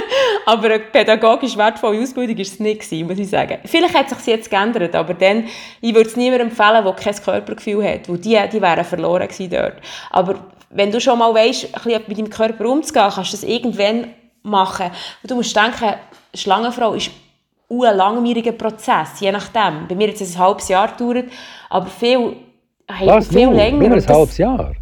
aber 0.46 0.66
eine 0.68 0.78
pädagogisch 0.78 1.56
wertvolle 1.56 2.00
Ausbildung 2.00 2.36
war 2.36 2.42
es 2.42 2.58
nicht, 2.60 2.80
gewesen, 2.80 3.06
muss 3.06 3.18
ich 3.18 3.28
sagen. 3.28 3.58
Vielleicht 3.66 3.94
hat 3.94 4.10
es 4.10 4.24
sich 4.24 4.34
jetzt 4.34 4.50
geändert, 4.50 4.94
aber 4.94 5.12
dann, 5.12 5.48
ich 5.82 5.94
würde 5.94 6.08
es 6.08 6.16
niemandem 6.16 6.48
empfehlen, 6.48 6.82
der 6.82 6.92
kein 6.94 7.14
Körpergefühl 7.14 7.84
hat, 7.84 8.08
weil 8.08 8.18
die, 8.18 8.38
die 8.50 8.62
wären 8.62 8.84
verloren 8.84 9.28
gewesen 9.28 9.50
dort. 9.50 9.74
Aber 10.10 10.36
wenn 10.70 10.90
du 10.90 11.00
schon 11.00 11.18
mal 11.18 11.34
weißt, 11.34 11.64
ein 11.64 11.82
bisschen 11.82 12.02
mit 12.06 12.18
deinem 12.18 12.30
Körper 12.30 12.66
umzugehen, 12.66 13.10
kannst 13.12 13.32
du 13.32 13.36
das 13.36 13.44
irgendwann 13.44 14.14
machen. 14.42 14.90
Und 15.22 15.30
du 15.30 15.34
musst 15.36 15.54
denken, 15.54 15.94
Schlangenfrau 16.34 16.94
ist 16.94 17.10
ein 17.70 17.96
langwieriger 17.96 18.52
Prozess, 18.52 19.20
je 19.20 19.32
nachdem. 19.32 19.86
Bei 19.88 19.94
mir 19.94 20.08
hat 20.08 20.20
es 20.20 20.34
ein 20.34 20.38
halbes 20.38 20.68
Jahr 20.68 20.88
gedauert, 20.88 21.26
aber 21.68 21.86
viel, 21.86 22.36
Was, 23.04 23.28
viel 23.28 23.48
länger. 23.48 23.88
Nur 23.88 23.96
ein 23.96 24.06
halbes 24.06 24.38
Jahr? 24.38 24.72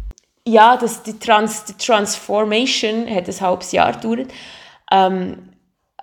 Ja, 0.45 0.75
das, 0.75 1.03
die, 1.03 1.17
Trans, 1.19 1.65
die 1.65 1.73
Transformation 1.73 3.07
hat 3.07 3.27
ein 3.27 3.41
halbes 3.41 3.71
Jahr 3.71 3.93
gedauert. 3.93 4.31
Ähm, 4.91 5.49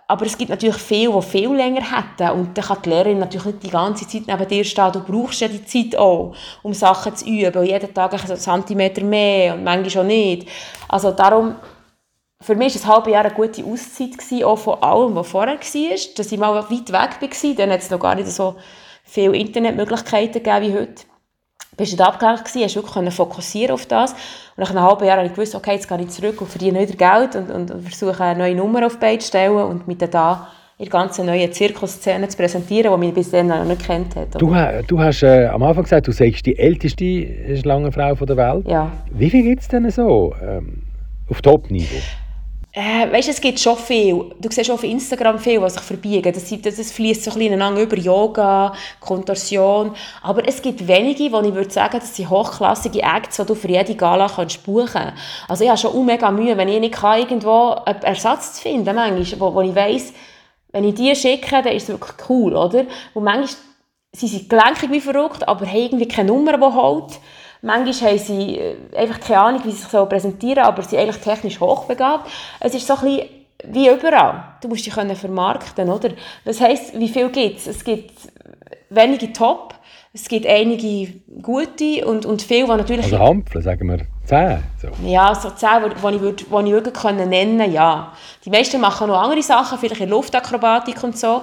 aber 0.08 0.26
es 0.26 0.38
gibt 0.38 0.50
natürlich 0.50 0.76
viele, 0.76 1.12
die 1.12 1.22
viel 1.26 1.52
länger 1.52 1.82
hätten. 1.82 2.30
Und 2.38 2.56
dann 2.56 2.64
kann 2.64 2.78
die 2.84 2.90
Lehrerin 2.90 3.18
natürlich 3.18 3.46
nicht 3.46 3.64
die 3.64 3.70
ganze 3.70 4.06
Zeit 4.06 4.22
neben 4.28 4.48
dir 4.48 4.64
stehen. 4.64 4.92
Du 4.92 5.00
brauchst 5.00 5.40
ja 5.40 5.48
die 5.48 5.64
Zeit 5.64 5.98
auch, 5.98 6.32
um 6.62 6.72
Sachen 6.72 7.16
zu 7.16 7.26
üben. 7.26 7.52
Und 7.56 7.66
jeden 7.66 7.92
Tag 7.92 8.12
ein 8.12 8.36
Zentimeter 8.36 9.02
mehr 9.02 9.54
und 9.54 9.64
manchmal 9.64 10.04
auch 10.04 10.06
nicht. 10.06 10.48
Also 10.86 11.10
darum 11.10 11.56
für 12.40 12.54
mich 12.54 12.74
war 12.74 12.80
das 12.80 12.86
halbe 12.86 13.10
Jahr 13.10 13.24
eine 13.24 13.34
gute 13.34 13.64
Auszeit, 13.64 14.18
gewesen, 14.18 14.44
auch 14.44 14.56
von 14.56 14.82
allem, 14.82 15.14
was 15.14 15.28
vorher 15.28 15.54
war. 15.54 15.96
Dass 16.16 16.32
ich 16.32 16.38
mal 16.38 16.54
weit 16.54 16.70
weg 16.70 17.20
war, 17.20 17.54
dann 17.54 17.70
hat 17.70 17.80
es 17.80 17.90
noch 17.90 17.98
gar 17.98 18.14
nicht 18.14 18.28
so 18.28 18.56
viele 19.04 19.36
Internetmöglichkeiten 19.36 20.42
gegeben 20.42 20.62
wie 20.62 20.78
heute. 20.78 21.04
bist 21.76 21.98
du 21.98 22.04
abgelenkt 22.04 22.44
gewesen, 22.44 22.64
hast 22.64 22.76
wirklich 22.76 23.14
fokussieren 23.14 23.72
auf 23.72 23.86
das. 23.86 24.12
Und 24.12 24.18
nach 24.58 24.70
einem 24.70 24.82
halben 24.82 25.04
Jahr 25.06 25.16
habe 25.16 25.26
ich 25.26 25.34
gewusst, 25.34 25.54
okay, 25.54 25.74
jetzt 25.74 25.88
gehe 25.88 26.00
ich 26.00 26.08
zurück 26.08 26.40
und 26.40 26.48
verdiene 26.48 26.80
wieder 26.80 26.96
Geld 26.96 27.36
und, 27.36 27.50
und, 27.50 27.70
und 27.70 27.82
versuche 27.82 28.22
eine 28.22 28.38
neue 28.38 28.54
Nummer 28.54 28.86
auf 28.86 28.94
die 28.94 29.00
Beine 29.00 29.18
zu 29.18 29.28
stellen 29.28 29.56
und 29.56 29.88
mit 29.88 30.02
da 30.02 30.48
in 30.78 30.90
ganze 30.90 31.24
neue 31.24 31.50
Zirkusszene 31.50 32.28
zu 32.28 32.36
präsentieren, 32.36 32.92
die 33.00 33.06
mich 33.06 33.14
bis 33.14 33.30
dann 33.30 33.46
noch 33.46 33.64
nicht 33.64 33.86
kennt 33.86 34.14
hat. 34.14 34.34
Du, 34.40 34.54
du, 34.86 35.00
hast 35.00 35.22
äh, 35.22 35.46
am 35.46 35.62
Anfang 35.62 35.84
gesagt, 35.84 36.06
du 36.06 36.12
sagst 36.12 36.44
die 36.44 36.58
älteste 36.58 37.56
Schlangenfrau 37.56 38.14
der 38.14 38.36
Welt. 38.36 38.68
Ja. 38.68 38.92
Wie 39.10 39.30
viel 39.30 39.42
gibt 39.42 39.62
es 39.62 39.68
denn 39.68 39.88
so 39.90 40.34
ähm, 40.42 40.82
auf 41.30 41.40
Top-Niveau? 41.40 41.96
Äh, 42.78 43.10
weißt, 43.10 43.30
es 43.30 43.40
gibt 43.40 43.58
schon 43.58 43.78
viel. 43.78 44.34
Du 44.38 44.50
siehst 44.50 44.70
auf 44.70 44.84
Instagram 44.84 45.38
viel, 45.38 45.62
was 45.62 45.72
sich 45.72 45.82
verbiegen. 45.82 46.30
Das, 46.30 46.44
das, 46.60 46.76
das 46.76 46.92
fließt 46.92 47.24
so 47.24 47.30
ein 47.30 47.38
bisschen 47.38 47.78
über 47.78 47.96
Yoga, 47.96 48.74
Kontorsion. 49.00 49.94
Aber 50.20 50.46
es 50.46 50.60
gibt 50.60 50.86
wenige, 50.86 51.32
wo 51.32 51.40
ich 51.40 51.54
würde 51.54 51.70
sagen, 51.70 51.98
das 51.98 52.14
sind 52.14 52.28
hochklassige 52.28 53.00
Acts, 53.00 53.38
die 53.38 53.46
du 53.46 53.54
für 53.54 53.68
jede 53.68 53.94
Gala 53.94 54.28
kannst 54.28 54.62
buchen. 54.62 55.10
Also 55.48 55.64
ich 55.64 55.70
habe 55.70 55.78
schon 55.78 56.04
mega 56.04 56.30
Mühe, 56.30 56.54
wenn 56.58 56.68
ich 56.68 56.80
nicht 56.80 56.96
kann, 56.96 57.18
irgendwo 57.18 57.76
einen 57.86 58.02
Ersatz 58.02 58.56
zu 58.56 58.60
finden, 58.60 58.94
manchmal, 58.94 59.40
wo, 59.40 59.54
wo 59.54 59.62
ich 59.62 59.74
weiss, 59.74 60.12
wenn 60.72 60.84
ich 60.84 60.96
die 60.96 61.16
schicke, 61.16 61.62
dann 61.62 61.72
ist 61.72 61.84
es 61.84 61.88
wirklich 61.88 62.28
cool, 62.28 62.54
oder? 62.54 62.84
Und 63.14 63.24
manchmal 63.24 63.56
sie 64.12 64.28
sind 64.28 64.50
gelenkig 64.50 64.90
wie 64.90 65.00
verrückt, 65.00 65.48
aber 65.48 65.66
haben 65.66 65.76
irgendwie 65.78 66.08
keine 66.08 66.30
Nummer, 66.30 66.58
die 66.58 66.62
hält. 66.62 67.20
Manchmal 67.66 68.12
haben 68.12 68.18
sie 68.18 68.58
äh, 68.58 68.76
einfach 68.96 69.18
keine 69.18 69.40
Ahnung, 69.40 69.60
wie 69.64 69.72
sie 69.72 69.78
sich 69.78 69.88
so 69.88 70.06
präsentieren 70.06 70.64
aber 70.64 70.82
sie 70.82 70.90
sind 70.90 71.00
eigentlich 71.00 71.18
technisch 71.18 71.58
hochbegabt. 71.58 72.30
Es 72.60 72.74
ist 72.74 72.86
so 72.86 72.94
ein 72.94 73.00
bisschen 73.00 73.28
wie 73.64 73.88
überall. 73.88 74.44
Du 74.60 74.68
musst 74.68 74.86
dich 74.86 74.94
vermarkten, 74.94 75.90
oder? 75.90 76.10
Das 76.44 76.60
heisst, 76.60 76.96
wie 76.98 77.08
viel 77.08 77.28
gibt 77.30 77.58
es? 77.58 77.66
Es 77.66 77.82
gibt 77.82 78.12
wenige 78.90 79.32
Top, 79.32 79.74
es 80.12 80.28
gibt 80.28 80.46
einige 80.46 81.14
gute 81.42 82.06
und, 82.06 82.24
und 82.24 82.40
viele, 82.40 82.66
die 82.66 82.70
natürlich... 82.70 83.04
Also 83.06 83.18
Hampfle, 83.18 83.60
sagen 83.60 83.88
wir 83.88 84.06
zehn? 84.24 84.62
So. 84.80 84.88
Ja, 85.04 85.34
so 85.34 85.50
zehn, 85.50 85.82
die 85.84 86.16
ich, 86.16 86.20
würd, 86.20 86.42
ich 86.42 86.50
wirklich 86.50 86.94
können 86.94 87.28
nennen 87.28 87.72
ja. 87.72 88.12
Die 88.44 88.50
meisten 88.50 88.80
machen 88.80 89.08
noch 89.08 89.20
andere 89.20 89.42
Sachen, 89.42 89.78
vielleicht 89.78 90.00
in 90.00 90.10
Luftakrobatik 90.10 91.02
und 91.02 91.18
so, 91.18 91.42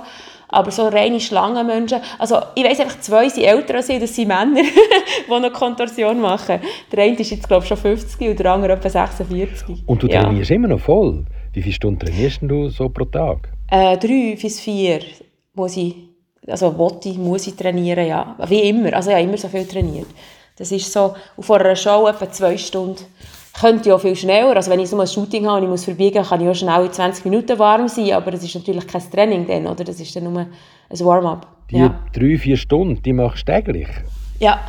aber 0.54 0.72
so 0.72 0.88
reine 0.88 1.20
Schlangenmenschen, 1.20 2.00
also 2.20 2.38
ich 2.56 2.64
weiss 2.64 2.80
einfach, 2.80 3.00
zwei 3.00 3.28
sind 3.28 3.44
älter 3.44 3.76
als 3.76 3.90
ich, 3.90 4.00
das 4.00 4.16
sind 4.16 4.28
Männer, 4.28 4.62
die 5.28 5.30
noch 5.30 5.52
Kontorsion 5.52 6.22
machen. 6.22 6.60
Der 6.92 7.04
eine 7.04 7.16
ist 7.18 7.32
jetzt, 7.32 7.48
glaube 7.48 7.64
ich, 7.64 7.70
schon 7.70 7.78
50 7.78 8.30
und 8.30 8.40
der 8.40 8.54
andere 8.54 8.74
etwa 8.74 8.90
46. 8.90 9.84
Und 9.86 10.04
du 10.04 10.08
trainierst 10.08 10.50
ja. 10.50 10.56
immer 10.56 10.68
noch 10.68 10.80
voll? 10.80 11.26
Wie 11.54 11.62
viele 11.62 11.74
Stunden 11.74 12.00
trainierst 12.00 12.40
du 12.44 12.70
so 12.70 12.90
pro 12.90 13.06
Tag? 13.06 13.50
Äh, 13.70 13.98
drei 13.98 14.38
bis 14.40 14.60
vier 14.60 15.00
muss 15.56 15.76
ich, 15.78 15.96
also 16.48 16.78
wollte 16.78 17.10
ich, 17.10 17.18
muss 17.18 17.48
ich 17.48 17.56
trainieren, 17.56 18.08
ja. 18.08 18.36
Wie 18.48 18.62
immer, 18.70 18.94
also 18.94 19.10
ich 19.10 19.16
habe 19.16 19.26
immer 19.26 19.38
so 19.38 19.48
viel 19.48 19.66
trainiert. 19.66 20.08
Das 20.56 20.72
ist 20.72 20.92
so, 20.92 21.16
vor 21.40 21.60
einer 21.60 21.76
Show 21.76 22.08
etwa 22.08 22.32
zwei 22.32 22.58
Stunden 22.58 23.04
könnte 23.60 23.90
ja 23.90 23.98
viel 23.98 24.16
schneller. 24.16 24.56
Also 24.56 24.72
wenn 24.72 24.80
ich 24.80 24.90
so 24.90 25.00
ein 25.00 25.08
Shooting 25.08 25.46
habe 25.46 25.58
und 25.58 25.64
ich 25.64 25.70
muss 25.70 25.86
verbiegen, 25.86 26.24
kann 26.24 26.42
ich 26.42 26.48
auch 26.48 26.56
schnell 26.56 26.86
in 26.86 26.92
20 26.92 27.26
Minuten 27.26 27.58
warm 27.60 27.88
sein, 27.88 28.14
aber 28.14 28.32
das 28.32 28.44
ist 28.44 28.56
natürlich 28.56 28.88
kein 28.88 29.12
Training 29.12 29.48
dann, 29.48 29.68
oder? 29.68 29.84
Das 29.84 30.00
ist 30.00 30.16
dann 30.16 30.26
nur 30.26 30.40
ein 30.40 31.00
Warm-up. 31.00 31.48
Die 31.70 31.78
ja. 31.78 32.00
drei, 32.14 32.38
vier 32.38 32.58
Stunden, 32.58 33.02
die 33.02 33.14
machst 33.14 33.48
du 33.48 33.54
täglich? 33.54 33.88
Ja. 34.40 34.60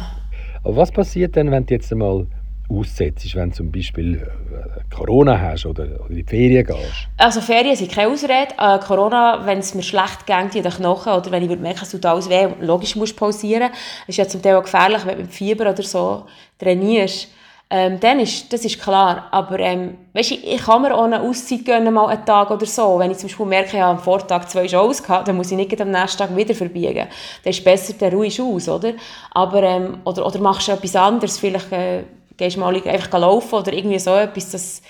Aber 0.63 0.77
was 0.77 0.91
passiert 0.91 1.35
denn, 1.37 1.51
wenn 1.51 1.67
du 1.67 1.75
jetzt 1.75 1.93
einmal 1.93 2.27
aussetzt, 2.69 3.35
wenn 3.35 3.51
du 3.51 3.57
zum 3.57 3.73
Beispiel 3.73 4.17
äh, 4.17 4.95
Corona 4.95 5.39
hast 5.39 5.67
oder, 5.67 5.85
oder 5.85 6.11
in 6.11 6.17
die 6.17 6.23
Ferien 6.23 6.65
gehst? 6.65 7.09
Also 7.17 7.41
Ferien 7.41 7.77
sind 7.77 7.91
keine 7.91 8.09
Ausrede. 8.09 8.55
Äh, 8.59 8.79
Corona, 8.79 9.45
wenn 9.45 9.59
es 9.59 9.75
mir 9.75 9.83
schlecht 9.83 10.27
geht 10.27 10.55
in 10.55 10.63
den 10.63 10.73
Knochen 10.73 11.13
oder 11.13 11.31
wenn 11.31 11.51
ich 11.51 11.59
merke, 11.59 11.83
es 11.83 11.91
tut 11.91 12.07
alles 12.07 12.29
weh, 12.29 12.49
logisch 12.61 12.97
musst 12.97 13.13
du 13.13 13.17
pausieren. 13.17 13.71
Das 13.71 14.09
ist 14.09 14.17
ja 14.17 14.29
zum 14.29 14.41
Teil 14.41 14.57
auch 14.57 14.63
gefährlich, 14.63 15.05
wenn 15.05 15.17
du 15.17 15.23
mit 15.23 15.33
Fieber 15.33 15.71
oder 15.71 15.83
so 15.83 16.25
trainierst 16.59 17.29
ähm, 17.77 17.99
dann 17.99 18.21
ist, 18.21 18.53
das 18.53 18.65
ist 18.65 18.81
klar. 18.81 19.27
Aber 19.33 19.59
ähm, 19.59 19.99
weißt, 20.13 20.31
ich, 20.31 20.47
ich 20.47 20.63
kann 20.63 20.83
mir 20.83 20.95
auch 20.95 21.03
eine 21.03 21.21
Auszeit 21.21 21.65
gönnen, 21.65 21.93
mal 21.93 22.07
einen 22.07 22.25
Tag 22.25 22.53
oder 22.53 22.67
so. 22.67 23.01
Wenn 23.01 23.11
ich 23.11 23.19
zum 23.19 23.29
Beispiel 23.29 23.47
merke, 23.47 23.77
ich 23.77 23.83
habe 23.83 23.99
am 23.99 23.99
Vortag 23.99 24.47
zwei 24.47 24.69
Shows 24.69 25.03
gehabt, 25.03 25.27
dann 25.27 25.37
muss 25.37 25.51
ich 25.51 25.57
nicht 25.57 25.81
am 25.81 25.91
nächsten 25.91 26.19
Tag 26.19 26.37
wieder 26.37 26.55
verbiegen. 26.55 27.09
Dann 27.43 27.51
ist 27.51 27.59
es 27.59 27.65
besser, 27.65 27.95
der 27.95 28.13
ruhig 28.13 28.41
aus, 28.41 28.69
oder? 28.69 28.93
Aber, 29.33 29.61
ähm, 29.65 29.99
oder, 30.05 30.25
oder 30.25 30.39
machst 30.39 30.69
du 30.69 30.73
etwas 30.73 30.95
anderes, 30.95 31.41
vielleicht 31.41 31.73
äh, 31.73 32.05
gehst 32.37 32.55
du 32.55 32.61
mal 32.61 32.77
einfach 32.77 33.19
laufen 33.19 33.57
oder 33.57 33.73
irgendwie 33.73 33.99
so 33.99 34.15
etwas, 34.15 34.53
dass 34.53 34.81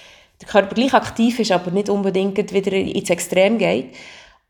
der 0.42 0.48
Körper 0.48 0.74
gleich 0.74 0.92
aktiv 0.92 1.38
ist, 1.38 1.52
aber 1.52 1.70
nicht 1.70 1.88
unbedingt 1.88 2.52
wieder 2.52 2.72
ins 2.72 3.08
Extrem 3.08 3.56
geht 3.56 3.94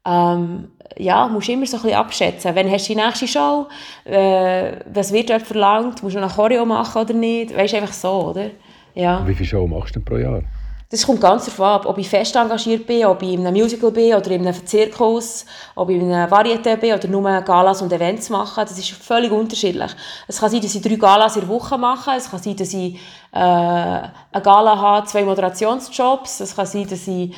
ähm, 0.04 0.68
ja, 0.96 1.28
musst 1.28 1.48
immer 1.48 1.66
so 1.66 1.76
ein 1.76 1.82
bisschen 1.82 1.98
abschätzen. 1.98 2.54
Wenn 2.54 2.70
hast 2.70 2.88
du 2.88 2.94
die 2.94 3.00
nächste 3.00 3.26
Show, 3.26 3.66
äh, 4.04 4.72
was 4.92 5.12
wird 5.12 5.30
dort 5.30 5.42
verlangt, 5.42 6.02
musst 6.02 6.16
du 6.16 6.20
noch 6.20 6.36
Choreo 6.36 6.64
machen 6.64 7.02
oder 7.02 7.14
nicht, 7.14 7.56
weißt 7.56 7.74
einfach 7.74 7.92
so, 7.92 8.30
oder? 8.30 8.50
Ja. 8.94 9.26
Wie 9.26 9.34
viele 9.34 9.48
Shows 9.48 9.68
machst 9.68 9.96
du 9.96 10.00
pro 10.00 10.16
Jahr? 10.16 10.42
Das 10.90 11.06
kommt 11.06 11.20
ganz 11.20 11.46
darauf 11.46 11.60
ab, 11.60 11.86
ob 11.86 11.98
ich 11.98 12.08
fest 12.08 12.36
engagiert 12.36 12.86
bin, 12.86 13.04
ob 13.06 13.20
ich 13.20 13.32
in 13.32 13.44
einem 13.44 13.60
Musical 13.60 13.90
bin 13.90 14.14
oder 14.14 14.30
in 14.30 14.46
einem 14.46 14.66
Zirkus, 14.66 15.44
ob 15.74 15.90
ich 15.90 15.96
in 15.96 16.12
einer 16.12 16.30
Varieté 16.30 16.76
bin 16.76 16.94
oder 16.94 17.08
nur 17.08 17.40
Galas 17.40 17.82
und 17.82 17.92
Events 17.92 18.30
mache. 18.30 18.60
Das 18.60 18.78
ist 18.78 18.90
völlig 18.90 19.32
unterschiedlich. 19.32 19.90
Es 20.28 20.38
kann 20.38 20.50
sein, 20.50 20.60
dass 20.60 20.72
ich 20.72 20.82
drei 20.82 20.94
Galas 20.94 21.34
in 21.34 21.40
der 21.40 21.48
Woche 21.48 21.76
mache. 21.78 22.12
Es 22.16 22.30
kann 22.30 22.40
sein, 22.40 22.54
dass 22.54 22.72
ich 22.72 22.94
äh, 23.32 23.38
eine 23.38 24.12
Gala 24.40 24.78
habe, 24.78 25.06
zwei 25.08 25.24
Moderationsjobs. 25.24 26.38
Es 26.38 26.54
kann 26.54 26.66
sein, 26.66 26.86
dass 26.86 27.08
ich 27.08 27.34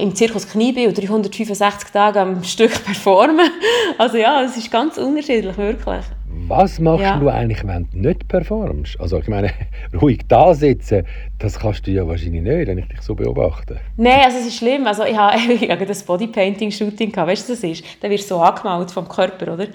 im 0.00 0.14
Zirkus 0.14 0.48
Knie 0.48 0.72
bin 0.72 0.88
und 0.88 0.98
365 0.98 1.90
Tage 1.90 2.20
am 2.20 2.44
Stück 2.44 2.72
performen. 2.84 3.50
Also 3.96 4.18
ja, 4.18 4.42
es 4.42 4.56
ist 4.56 4.70
ganz 4.70 4.98
unterschiedlich, 4.98 5.56
wirklich. 5.56 6.04
Was 6.46 6.78
machst 6.78 7.02
ja. 7.02 7.18
du 7.18 7.28
eigentlich, 7.28 7.66
wenn 7.66 7.88
du 7.90 7.98
nicht 7.98 8.28
performst? 8.28 9.00
Also 9.00 9.18
ich 9.18 9.28
meine, 9.28 9.50
ruhig 10.00 10.20
da 10.28 10.54
sitzen, 10.54 11.04
das 11.38 11.58
kannst 11.60 11.86
du 11.86 11.92
ja 11.92 12.06
wahrscheinlich 12.06 12.42
nicht, 12.42 12.66
wenn 12.66 12.78
ich 12.78 12.88
dich 12.88 13.00
so 13.00 13.14
beobachte. 13.14 13.78
Nein, 13.96 14.20
also 14.24 14.38
es 14.38 14.46
ist 14.46 14.56
schlimm. 14.56 14.86
Also 14.86 15.04
ich 15.04 15.16
habe, 15.16 15.38
ich 15.52 15.70
habe 15.70 15.86
das 15.86 16.02
Bodypainting-Shooting 16.02 17.12
gehabt. 17.12 17.30
Weißt 17.30 17.48
du, 17.48 17.52
was 17.52 17.60
das 17.60 17.70
ist? 17.70 17.84
Da 18.00 18.10
wirst 18.10 18.24
du 18.24 18.34
so 18.34 18.40
angemalt 18.40 18.90
vom 18.90 19.08
Körper, 19.08 19.54
oder? 19.54 19.66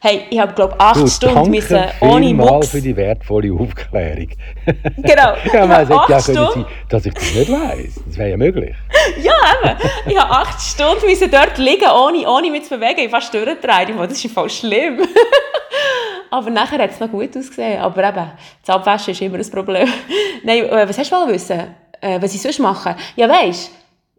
Hey, 0.00 0.26
ich 0.30 0.38
habe 0.38 0.52
glaube 0.52 0.78
acht 0.78 1.00
du, 1.00 1.08
Stunden 1.08 1.50
müssen 1.50 1.80
ohne 2.00 2.32
Mucks. 2.32 2.68
für 2.68 2.80
die 2.80 2.94
wertvolle 2.94 3.52
Aufklärung. 3.52 4.28
Genau. 4.96 5.34
ja, 5.52 5.66
man 5.66 5.86
sagt 5.86 6.08
ja 6.08 6.20
können 6.20 6.48
sein, 6.52 6.66
dass 6.88 7.06
ich 7.06 7.14
das 7.14 7.34
nicht 7.34 7.50
weiss. 7.50 8.00
Das 8.06 8.16
wäre 8.16 8.30
ja 8.30 8.36
möglich. 8.36 8.76
ja, 9.20 9.32
eben. 9.64 9.76
Ich 10.06 10.18
habe 10.18 10.30
acht 10.30 10.60
Stunden 10.60 11.06
müssen 11.06 11.30
dort 11.30 11.58
liegen, 11.58 11.88
ohne, 11.88 12.28
ohne 12.28 12.50
mich 12.50 12.64
zu 12.64 12.78
bewegen. 12.78 13.00
Ich 13.00 13.10
fast 13.10 13.34
durchgedreht. 13.34 13.88
Das 13.98 14.24
ist 14.24 14.32
voll 14.32 14.50
schlimm. 14.50 15.00
Aber 16.30 16.50
nachher 16.50 16.78
hat 16.78 16.90
es 16.90 17.00
noch 17.00 17.10
gut 17.10 17.36
ausgesehen. 17.36 17.80
Aber 17.80 18.06
eben, 18.06 18.30
das 18.64 18.74
Abwaschen 18.74 19.12
ist 19.12 19.22
immer 19.22 19.38
ein 19.38 19.50
Problem. 19.50 19.88
Nein, 20.44 20.64
äh, 20.64 20.88
was 20.88 20.98
hast 20.98 21.07
du 21.10 21.16
mal 21.16 21.32
wissen? 21.32 21.74
Äh, 22.00 22.20
was 22.22 22.34
ich 22.34 22.42
sonst 22.42 22.58
mache? 22.60 22.96
Ja, 23.16 23.28
weißt 23.28 23.70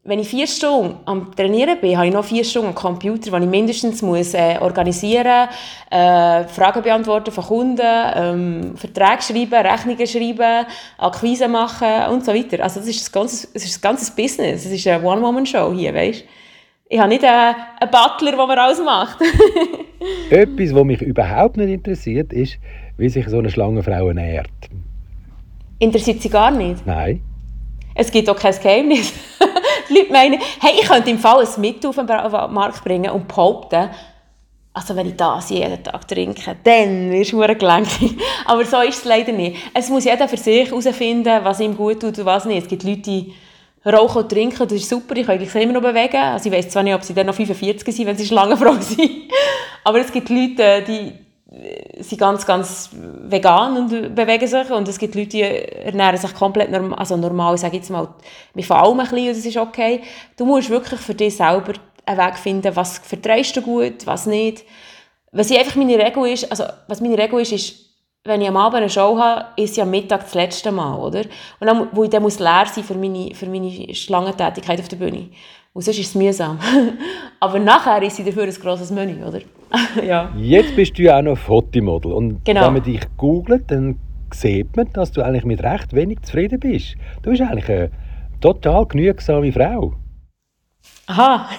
wenn 0.03 0.19
ich 0.19 0.29
vier 0.29 0.47
Stunden 0.47 0.95
am 1.05 1.35
Trainieren 1.35 1.79
bin, 1.79 1.95
habe 1.97 2.07
ich 2.07 2.13
noch 2.13 2.23
vier 2.23 2.43
Stunden 2.43 2.69
am 2.69 2.75
Computer, 2.75 3.31
wo 3.31 3.37
ich 3.37 3.45
mindestens 3.45 4.01
muss, 4.01 4.33
äh, 4.33 4.57
organisieren 4.59 5.49
äh, 5.91 6.43
Fragen 6.45 6.81
beantworten 6.81 7.31
von 7.31 7.43
Kunden, 7.43 7.85
ähm, 8.15 8.73
Verträge 8.75 9.21
schreiben, 9.21 9.65
Rechnungen 9.65 10.07
schreiben, 10.07 10.65
Akquise 10.97 11.47
machen 11.47 12.11
und 12.11 12.25
so 12.25 12.33
weiter. 12.33 12.63
Also 12.63 12.79
das 12.79 12.89
ist 12.89 13.09
ein 13.09 13.11
ganzes, 13.11 13.53
das 13.53 13.65
ist 13.65 13.77
ein 13.77 13.81
ganzes 13.81 14.11
Business. 14.11 14.63
Das 14.63 14.71
ist 14.71 14.87
eine 14.87 15.03
One-Woman-Show 15.03 15.73
hier, 15.73 15.93
weißt 15.93 16.23
Ich 16.87 16.99
habe 16.99 17.09
nicht 17.09 17.23
einen, 17.23 17.55
einen 17.79 17.91
Butler, 17.91 18.35
der 18.35 18.47
mir 18.47 18.61
alles 18.61 18.79
macht. 18.79 19.19
Etwas, 20.29 20.73
was 20.73 20.83
mich 20.85 21.01
überhaupt 21.01 21.57
nicht 21.57 21.69
interessiert, 21.69 22.31
ist, 22.31 22.57
wie 22.97 23.09
sich 23.09 23.27
so 23.27 23.39
eine 23.39 23.49
Schlangenfrau 23.49 24.07
ernährt. 24.07 24.49
Interessiert 25.79 26.21
sie 26.21 26.29
gar 26.29 26.51
nicht? 26.51 26.85
Nein. 26.85 27.21
Es 27.95 28.11
gibt 28.11 28.29
auch 28.29 28.35
kein 28.35 28.53
Geheimnis. 28.53 29.13
Die 29.89 29.93
Leute 29.93 30.11
meinen, 30.11 30.39
hey, 30.61 30.73
ich 30.79 30.87
könnte 30.87 31.09
im 31.09 31.17
Fall 31.17 31.45
ein 31.45 31.61
Mittel 31.61 31.89
auf 31.89 31.95
den 31.95 32.05
Markt 32.05 32.83
bringen 32.83 33.11
und 33.11 33.27
behaupten, 33.27 33.89
also 34.73 34.95
wenn 34.95 35.07
ich 35.07 35.15
das 35.15 35.49
jeden 35.49 35.83
Tag 35.83 36.07
trinke, 36.07 36.55
dann 36.63 37.11
wirst 37.11 37.31
du 37.33 37.39
gelenkig. 37.39 38.17
Aber 38.45 38.63
so 38.65 38.81
ist 38.81 38.99
es 38.99 39.05
leider 39.05 39.31
nicht. 39.31 39.57
Es 39.73 39.89
muss 39.89 40.05
jeder 40.05 40.27
für 40.27 40.37
sich 40.37 40.69
herausfinden, 40.69 41.43
was 41.43 41.59
ihm 41.59 41.75
gut 41.75 41.99
tut 41.99 42.17
und 42.19 42.25
was 42.25 42.45
nicht. 42.45 42.63
Es 42.63 42.67
gibt 42.67 42.83
Leute, 42.83 43.01
die 43.01 43.33
rauchen 43.85 44.23
und 44.23 44.29
trinken, 44.29 44.67
das 44.67 44.73
ist 44.73 44.89
super, 44.89 45.15
ich 45.15 45.25
kann 45.25 45.39
mich 45.39 45.53
immer 45.55 45.73
noch 45.73 45.81
bewegen. 45.81 46.17
Also 46.17 46.49
ich 46.49 46.55
weiß 46.55 46.69
zwar 46.69 46.83
nicht, 46.83 46.93
ob 46.93 47.03
sie 47.03 47.13
dann 47.13 47.27
noch 47.27 47.35
45 47.35 47.95
sind, 47.95 48.05
wenn 48.05 48.17
sie 48.17 48.33
lange 48.33 48.55
Frau 48.57 48.73
sind. 48.79 49.09
Aber 49.83 49.99
es 49.99 50.11
gibt 50.11 50.29
Leute, 50.29 50.83
die 50.87 51.13
sind 51.99 52.19
ganz, 52.19 52.45
ganz 52.45 52.89
vegan 52.93 53.75
und 53.75 54.15
bewegen 54.15 54.47
sich 54.47 54.69
und 54.69 54.87
es 54.87 54.99
gibt 54.99 55.15
Leute, 55.15 55.29
die 55.29 55.41
ernähren 55.41 56.17
sich 56.17 56.33
komplett 56.35 56.69
normal, 56.69 56.99
also 56.99 57.17
normal, 57.17 57.55
ich 57.55 57.61
sage 57.61 57.77
jetzt 57.77 57.89
mal, 57.89 58.07
wir 58.53 58.63
fallen 58.63 58.99
ein 58.99 59.07
bisschen 59.07 59.29
und 59.29 59.37
das 59.37 59.45
ist 59.45 59.57
okay. 59.57 60.01
Du 60.37 60.45
musst 60.45 60.69
wirklich 60.69 60.99
für 60.99 61.15
dich 61.15 61.35
selber 61.35 61.73
einen 62.05 62.19
Weg 62.19 62.37
finden, 62.37 62.75
was 62.75 62.99
vertreibst 62.99 63.55
du 63.57 63.61
gut, 63.61 64.05
was 64.05 64.27
nicht. 64.27 64.63
Was 65.31 65.49
ich 65.49 65.57
einfach 65.57 65.75
meine 65.75 65.97
Regel 65.97 66.27
ist, 66.27 66.49
also 66.51 66.65
was 66.87 67.01
meine 67.01 67.17
Regel 67.17 67.39
ist, 67.39 67.51
ist, 67.51 67.75
wenn 68.25 68.41
ich 68.41 68.47
am 68.47 68.57
Abend 68.57 68.77
eine 68.77 68.89
Show 68.89 69.17
habe, 69.17 69.45
ist 69.59 69.79
am 69.79 69.89
Mittag 69.89 70.21
das 70.21 70.35
letzte 70.35 70.71
Mal, 70.71 70.99
oder? 70.99 71.21
Und 71.59 71.67
dann, 71.67 71.87
wo 71.93 72.03
ich 72.03 72.09
dann 72.11 72.21
muss 72.21 72.39
leer 72.39 72.65
sein 72.71 72.83
für 72.83 72.95
meine, 72.95 73.33
für 73.33 73.47
meine 73.47 73.95
Schlangentätigkeit 73.95 74.79
auf 74.79 74.87
der 74.87 74.97
Bühne. 74.97 75.29
Und 75.79 75.83
sonst 75.83 75.99
ist 75.99 76.07
es 76.07 76.15
mühsam. 76.15 76.59
Aber 77.39 77.57
nachher 77.57 78.03
ist 78.03 78.17
sie 78.17 78.25
dafür 78.25 78.43
ein 78.43 78.53
grosses 78.53 78.91
Menü, 78.91 79.23
oder? 79.23 79.39
ja. 80.05 80.29
Jetzt 80.35 80.75
bist 80.75 80.97
du 80.97 81.03
ja 81.03 81.19
auch 81.19 81.21
noch 81.21 81.37
Fotomodel. 81.37 82.11
Und 82.11 82.43
genau. 82.43 82.65
wenn 82.65 82.73
man 82.73 82.83
dich 82.83 82.99
googelt, 83.15 83.71
dann 83.71 83.97
sieht 84.33 84.75
man, 84.75 84.91
dass 84.91 85.13
du 85.13 85.21
eigentlich 85.21 85.45
mit 85.45 85.63
recht 85.63 85.93
wenig 85.93 86.21
zufrieden 86.23 86.59
bist. 86.59 86.95
Du 87.21 87.29
bist 87.29 87.41
eigentlich 87.41 87.69
eine 87.69 87.91
total 88.41 88.87
genügsame 88.87 89.53
Frau. 89.53 89.93
Aha, 91.07 91.49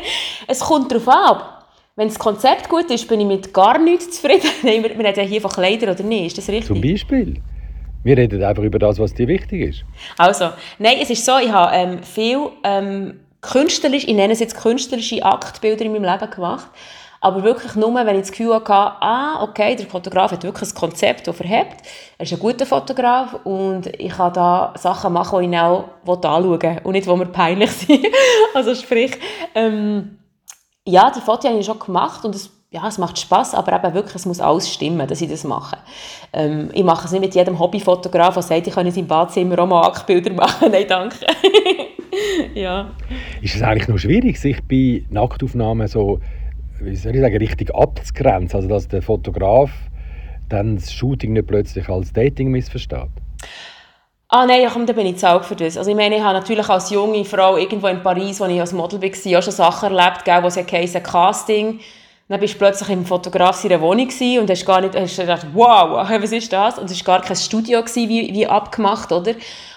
es 0.48 0.58
kommt 0.58 0.90
darauf 0.90 1.06
ab. 1.06 1.68
Wenn 1.94 2.08
das 2.08 2.18
Konzept 2.18 2.68
gut 2.68 2.90
ist, 2.90 3.06
bin 3.06 3.20
ich 3.20 3.26
mit 3.28 3.54
gar 3.54 3.78
nichts 3.78 4.20
zufrieden. 4.20 4.50
Nein, 4.64 4.82
wir, 4.82 4.98
wir 4.98 5.04
reden 5.04 5.28
hier 5.28 5.40
von 5.40 5.52
Kleidern 5.52 5.90
oder 5.90 6.02
nicht, 6.02 6.36
ist 6.36 6.38
das 6.38 6.48
richtig? 6.48 6.66
Zum 6.66 6.80
Beispiel. 6.80 7.40
Wir 8.02 8.16
reden 8.16 8.42
einfach 8.42 8.64
über 8.64 8.80
das, 8.80 8.98
was 8.98 9.14
dir 9.14 9.28
wichtig 9.28 9.68
ist. 9.68 9.84
Also, 10.16 10.50
nein, 10.80 10.96
es 11.00 11.10
ist 11.10 11.24
so, 11.24 11.38
ich 11.38 11.52
habe 11.52 11.76
ähm, 11.76 12.02
viel 12.02 12.38
ähm, 12.64 13.20
künstlerisch, 13.40 14.04
ich 14.04 14.14
nenne 14.14 14.32
es 14.32 14.40
jetzt 14.40 14.60
künstlerische 14.60 15.24
Aktbilder 15.24 15.84
in 15.84 15.92
meinem 15.92 16.04
Leben 16.04 16.30
gemacht. 16.30 16.68
Aber 17.20 17.42
wirklich 17.42 17.74
nur, 17.74 17.94
wenn 17.94 18.14
ich 18.14 18.22
das 18.22 18.30
Gefühl 18.30 18.54
hatte, 18.54 18.72
ah, 18.72 19.42
okay, 19.42 19.74
der 19.74 19.86
Fotograf 19.86 20.30
hat 20.30 20.44
wirklich 20.44 20.70
ein 20.70 20.74
Konzept, 20.74 21.26
das 21.26 21.36
verhebt. 21.36 21.82
Er 22.16 22.24
ist 22.24 22.32
ein 22.32 22.38
guter 22.38 22.64
Fotograf 22.64 23.34
und 23.44 23.88
ich 23.98 24.12
kann 24.12 24.32
da 24.32 24.72
Sachen 24.76 25.12
machen, 25.12 25.42
die 25.42 25.56
ich 25.56 25.60
auch 25.60 25.84
anschauen 26.06 26.60
will 26.60 26.80
und 26.84 26.92
nicht, 26.92 27.08
die 27.08 27.16
mir 27.16 27.26
peinlich 27.26 27.70
sind. 27.72 28.06
also 28.54 28.74
sprich, 28.74 29.18
ähm, 29.54 30.18
ja, 30.84 31.10
die 31.10 31.20
Fotos 31.20 31.50
habe 31.50 31.58
ich 31.58 31.66
schon 31.66 31.80
gemacht 31.80 32.24
und 32.24 32.36
es, 32.36 32.50
ja, 32.70 32.86
es 32.86 32.98
macht 32.98 33.18
Spaß, 33.18 33.54
aber 33.54 33.72
eben 33.72 33.94
wirklich, 33.94 34.14
es 34.14 34.26
muss 34.26 34.40
alles 34.40 34.72
stimmen, 34.72 35.06
dass 35.08 35.20
ich 35.20 35.28
das 35.28 35.42
mache. 35.42 35.76
Ähm, 36.32 36.70
ich 36.72 36.84
mache 36.84 37.06
es 37.06 37.12
nicht 37.12 37.20
mit 37.20 37.34
jedem 37.34 37.58
Hobbyfotograf, 37.58 38.34
der 38.34 38.42
sagt, 38.44 38.68
ich 38.68 38.74
kann 38.74 38.86
in 38.86 38.92
seinem 38.92 39.08
Badzimmer 39.08 39.58
auch 39.58 39.66
mal 39.66 39.86
Aktbilder 39.86 40.32
machen. 40.34 40.70
Nein, 40.70 40.86
danke. 40.88 41.26
ja. 42.54 42.90
Ist 43.40 43.56
es 43.56 43.62
eigentlich 43.62 43.88
noch 43.88 43.98
schwierig, 43.98 44.38
sich 44.38 44.62
bei 44.64 45.04
Nacktaufnahmen 45.10 45.88
so 45.88 46.20
wie 46.80 46.96
soll 46.96 47.14
ich 47.14 47.20
sagen, 47.20 47.36
richtig 47.36 47.74
abzugrenzen. 47.74 48.56
Also, 48.56 48.68
dass 48.68 48.88
der 48.88 49.02
Fotograf 49.02 49.70
dann 50.48 50.76
das 50.76 50.92
Shooting 50.92 51.32
nicht 51.32 51.46
plötzlich 51.46 51.88
als 51.88 52.12
Dating 52.12 52.50
missversteht. 52.50 53.08
Ah 54.30 54.44
nein, 54.46 54.68
komm, 54.70 54.86
da 54.86 54.92
bin 54.92 55.06
ich 55.06 55.16
zu 55.16 55.28
alt 55.28 55.44
für 55.44 55.56
das. 55.56 55.78
Also 55.78 55.90
ich 55.90 55.96
meine, 55.96 56.16
ich 56.16 56.22
habe 56.22 56.38
natürlich 56.38 56.68
als 56.68 56.90
junge 56.90 57.24
Frau 57.24 57.56
irgendwo 57.56 57.86
in 57.86 58.02
Paris, 58.02 58.40
wo 58.40 58.44
ich 58.44 58.60
als 58.60 58.72
Model 58.72 59.00
war, 59.00 59.38
auch 59.38 59.42
schon 59.42 59.52
Sachen 59.52 59.96
erlebt, 59.96 60.24
gell, 60.24 60.42
wo 60.42 60.48
es 60.48 60.56
heisst, 60.56 61.02
Casting. 61.02 61.80
Dann 62.28 62.38
bist 62.38 62.54
du 62.54 62.58
plötzlich 62.58 62.90
im 62.90 63.06
Fotograf 63.06 63.56
seiner 63.56 63.80
Wohnung 63.80 64.08
und 64.08 64.50
hast 64.50 64.66
gar 64.66 64.82
nicht, 64.82 64.94
hast 64.94 65.16
gedacht, 65.16 65.46
wow, 65.54 66.06
was 66.22 66.32
ist 66.32 66.52
das? 66.52 66.78
Und 66.78 66.90
es 66.90 67.06
war 67.06 67.18
gar 67.18 67.26
kein 67.26 67.36
Studio 67.36 67.80
gewesen, 67.80 68.08
wie, 68.10 68.34
wie 68.34 68.46
abgemacht, 68.46 69.10
oder? 69.12 69.32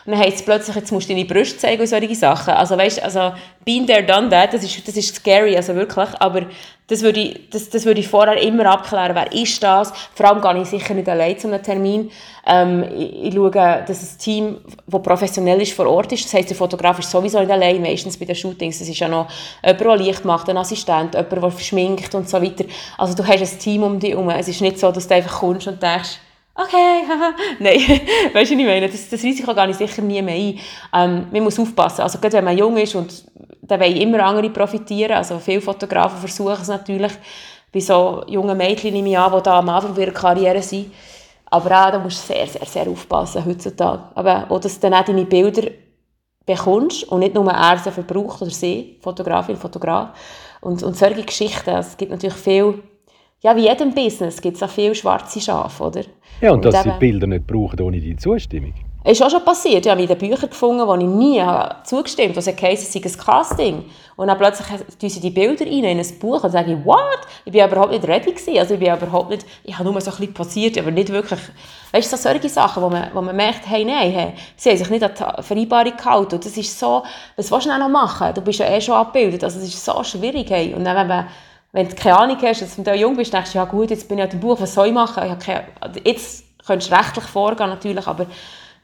Und 0.05 0.13
dann 0.13 0.21
heisst 0.21 0.37
es 0.37 0.45
plötzlich, 0.45 0.75
jetzt 0.75 0.91
musst 0.91 1.09
du 1.09 1.13
deine 1.13 1.25
Brüste 1.25 1.57
zeigen 1.57 1.81
und 1.81 1.87
solche 1.87 2.15
Sachen. 2.15 2.53
Also 2.53 2.77
weißt, 2.77 3.03
also, 3.03 3.33
been 3.63 3.85
there, 3.85 4.03
done 4.03 4.29
that, 4.29 4.53
das 4.53 4.63
ist, 4.63 4.87
das 4.87 4.97
ist 4.97 5.15
scary, 5.15 5.55
also 5.55 5.75
wirklich. 5.75 6.09
Aber 6.19 6.47
das 6.91 7.03
würde, 7.03 7.21
ich, 7.21 7.49
das, 7.49 7.69
das 7.69 7.85
würde 7.85 8.01
ich 8.01 8.07
vorher 8.07 8.35
immer 8.41 8.65
abklären, 8.65 9.15
wer 9.15 9.31
ist 9.31 9.63
das? 9.63 9.93
Vor 10.13 10.25
allem 10.25 10.41
gehe 10.41 10.61
ich 10.63 10.69
sicher 10.69 10.93
nicht 10.93 11.07
allein 11.07 11.39
zu 11.39 11.47
einem 11.47 11.63
Termin. 11.63 12.11
Ähm, 12.45 12.83
ich, 12.97 13.27
ich 13.27 13.33
schaue, 13.33 13.51
dass 13.51 14.01
ein 14.01 14.17
Team, 14.19 14.57
das 14.87 15.01
professionell 15.01 15.61
ist, 15.61 15.73
vor 15.73 15.87
Ort 15.87 16.11
ist. 16.11 16.25
Das 16.25 16.33
heisst, 16.33 16.49
der 16.49 16.57
Fotograf 16.57 16.99
ist 16.99 17.09
sowieso 17.09 17.39
nicht 17.39 17.51
allein, 17.51 17.81
meistens 17.81 18.17
bei 18.17 18.25
den 18.25 18.35
Shootings. 18.35 18.81
Es 18.81 18.89
ist 18.89 18.99
ja 18.99 19.07
noch 19.07 19.27
jemand, 19.63 19.81
der 19.81 19.97
Licht 19.97 20.25
macht, 20.25 20.49
ein 20.49 20.57
Assistent, 20.57 21.13
jemand, 21.13 21.31
der 21.31 21.59
schminkt 21.59 22.13
und 22.13 22.27
so 22.27 22.41
weiter. 22.41 22.65
Also 22.97 23.15
du 23.15 23.25
hast 23.25 23.39
ein 23.41 23.59
Team 23.59 23.83
um 23.83 23.99
dich 23.99 24.11
herum. 24.11 24.29
Es 24.29 24.49
ist 24.49 24.59
nicht 24.59 24.77
so, 24.77 24.91
dass 24.91 25.07
du 25.07 25.15
einfach 25.15 25.39
kommst 25.39 25.67
und 25.67 25.81
denkst, 25.81 26.19
okay, 26.55 27.03
haha. 27.07 27.33
Nein, 27.59 27.79
weißt 28.33 28.33
du, 28.33 28.33
was 28.33 28.51
ich 28.51 28.57
meine? 28.57 28.89
Das, 28.89 29.09
das 29.09 29.23
Risiko 29.23 29.53
gehe 29.53 29.69
ich 29.69 29.77
sicher 29.77 30.01
nie 30.01 30.21
mehr 30.21 30.35
ein. 30.35 30.59
Ähm, 30.93 31.27
man 31.31 31.43
muss 31.43 31.59
aufpassen. 31.59 32.01
Also 32.01 32.19
gerade 32.19 32.37
wenn 32.37 32.45
man 32.45 32.57
jung 32.57 32.77
ist 32.77 32.95
und 32.95 33.25
da 33.61 33.79
wollen 33.79 33.95
immer 33.97 34.23
andere 34.23 34.49
profitieren. 34.49 35.13
Also 35.13 35.39
viele 35.39 35.61
Fotografen 35.61 36.19
versuchen 36.19 36.61
es 36.61 36.67
natürlich. 36.67 37.13
Bei 37.71 37.79
so 37.79 38.23
jungen 38.27 38.57
Mädchen 38.57 38.93
nehme 38.93 39.09
ich 39.09 39.17
an, 39.17 39.31
die 39.31 39.43
da 39.43 39.59
am 39.59 39.69
Anfang 39.69 39.95
ihrer 39.95 40.11
Karriere 40.11 40.61
sind. 40.61 40.91
Aber 41.45 41.87
auch, 41.87 41.91
da 41.91 41.99
musst 41.99 42.29
du 42.29 42.33
sehr, 42.33 42.47
sehr, 42.47 42.65
sehr 42.65 42.87
aufpassen 42.87 43.45
heutzutage. 43.45 44.03
Aber 44.15 44.45
auch, 44.49 44.59
dass 44.59 44.79
du 44.79 44.89
dann 44.89 44.99
auch 44.99 45.05
deine 45.05 45.25
Bilder 45.25 45.69
bekommst 46.45 47.03
und 47.05 47.19
nicht 47.19 47.35
nur 47.35 47.49
er 47.51 47.77
sie 47.77 47.91
verbraucht 47.91 48.41
oder 48.41 48.51
sie, 48.51 48.97
Fotografin, 49.01 49.57
Fotograf. 49.57 50.09
Und, 50.61 50.83
und 50.83 50.95
solche 50.95 51.23
Geschichten, 51.23 51.71
es 51.71 51.97
gibt 51.97 52.11
natürlich 52.11 52.35
viel, 52.35 52.81
ja, 53.41 53.55
wie 53.55 53.67
jedem 53.67 53.93
Business 53.93 54.39
gibt 54.39 54.57
es 54.57 54.63
auch 54.63 54.69
viele 54.69 54.93
schwarze 54.93 55.41
Schafe, 55.41 55.83
oder? 55.83 56.01
Ja, 56.41 56.51
und, 56.51 56.65
und 56.65 56.65
dass 56.65 56.85
eben, 56.85 56.93
sie 56.93 56.99
Bilder 56.99 57.27
nicht 57.27 57.47
brauchen 57.47 57.81
ohne 57.81 57.99
deine 57.99 58.15
Zustimmung. 58.15 58.73
Es 59.03 59.13
ist 59.13 59.25
auch 59.25 59.31
schon 59.31 59.43
passiert. 59.43 59.83
Ich 59.83 59.91
habe 59.91 59.99
wieder 59.99 60.13
Bücher 60.13 60.47
gefunden, 60.47 60.85
wo 60.85 60.93
ich 60.93 61.03
nie 61.03 61.43
zugestimmt 61.83 62.37
habe. 62.37 62.61
Heisst, 62.61 62.83
es 62.83 62.93
sei 62.93 63.01
ein 63.03 63.17
Casting. 63.17 63.85
Und 64.15 64.27
dann 64.27 64.37
plötzlich 64.37 64.67
tun 64.67 65.09
sie 65.09 65.19
die 65.19 65.31
Bilder 65.31 65.65
rein 65.65 65.83
in 65.83 65.99
ein 65.99 66.19
Buch 66.19 66.43
und 66.43 66.51
sage 66.51 66.73
ich, 66.73 66.85
what? 66.85 67.21
Ich 67.43 67.53
war 67.55 67.67
überhaupt 67.67 67.91
nicht 67.91 68.07
ready 68.07 68.31
gewesen. 68.31 68.59
Also 68.59 68.75
ich 68.75 68.79
bin 68.79 68.93
überhaupt 68.93 69.31
nicht, 69.31 69.43
ich 69.63 69.73
habe 69.73 69.89
nur 69.89 69.99
so 69.99 70.11
ein 70.11 70.17
bisschen 70.17 70.33
passiert, 70.35 70.77
aber 70.77 70.91
nicht 70.91 71.09
wirklich, 71.09 71.39
weißt 71.93 72.13
du, 72.13 72.17
so 72.17 72.21
solche 72.21 72.47
Sachen, 72.47 72.83
wo 72.83 72.89
man, 72.89 73.09
wo 73.11 73.21
man 73.23 73.35
merkt, 73.35 73.67
hey, 73.67 73.83
nein, 73.83 74.11
hey, 74.11 74.33
sie 74.55 74.69
haben 74.69 74.77
sich 74.77 74.89
nicht 74.91 75.03
an 75.03 75.13
die 75.17 75.41
Vereinbarung 75.41 75.97
gehalten. 75.97 76.35
Und 76.35 76.45
das 76.45 76.55
ist 76.55 76.79
so, 76.79 77.01
was 77.35 77.51
willst 77.51 77.65
du 77.65 77.75
noch 77.75 77.89
machen? 77.89 78.35
Du 78.35 78.41
bist 78.41 78.59
ja 78.59 78.67
eh 78.67 78.79
schon 78.79 78.93
abgebildet. 78.93 79.43
Also 79.43 79.57
es 79.57 79.65
ist 79.65 79.83
so 79.83 80.03
schwierig, 80.03 80.47
hey. 80.51 80.75
Und 80.75 80.83
dann, 80.83 80.95
wenn 80.95 81.07
man 81.07 81.25
wenn 81.73 81.87
du 81.87 81.95
keine 81.95 82.17
Ahnung 82.17 82.37
hast, 82.41 82.61
dass 82.61 82.75
du 82.75 82.93
jung 82.93 83.15
bist, 83.15 83.33
denkst 83.33 83.53
du, 83.53 83.57
ja 83.57 83.65
gut, 83.65 83.89
jetzt 83.89 84.07
bin 84.07 84.17
ich 84.17 84.23
an 84.23 84.29
dem 84.29 84.39
Buch, 84.39 84.59
was 84.59 84.73
soll 84.73 84.87
ich 84.87 84.93
machen? 84.93 85.23
Ich 85.25 85.45
keine, 85.45 85.63
jetzt 86.03 86.43
könntest 86.65 86.91
du 86.91 86.95
rechtlich 86.95 87.25
vorgehen 87.25 87.69
natürlich, 87.69 88.07
aber 88.07 88.27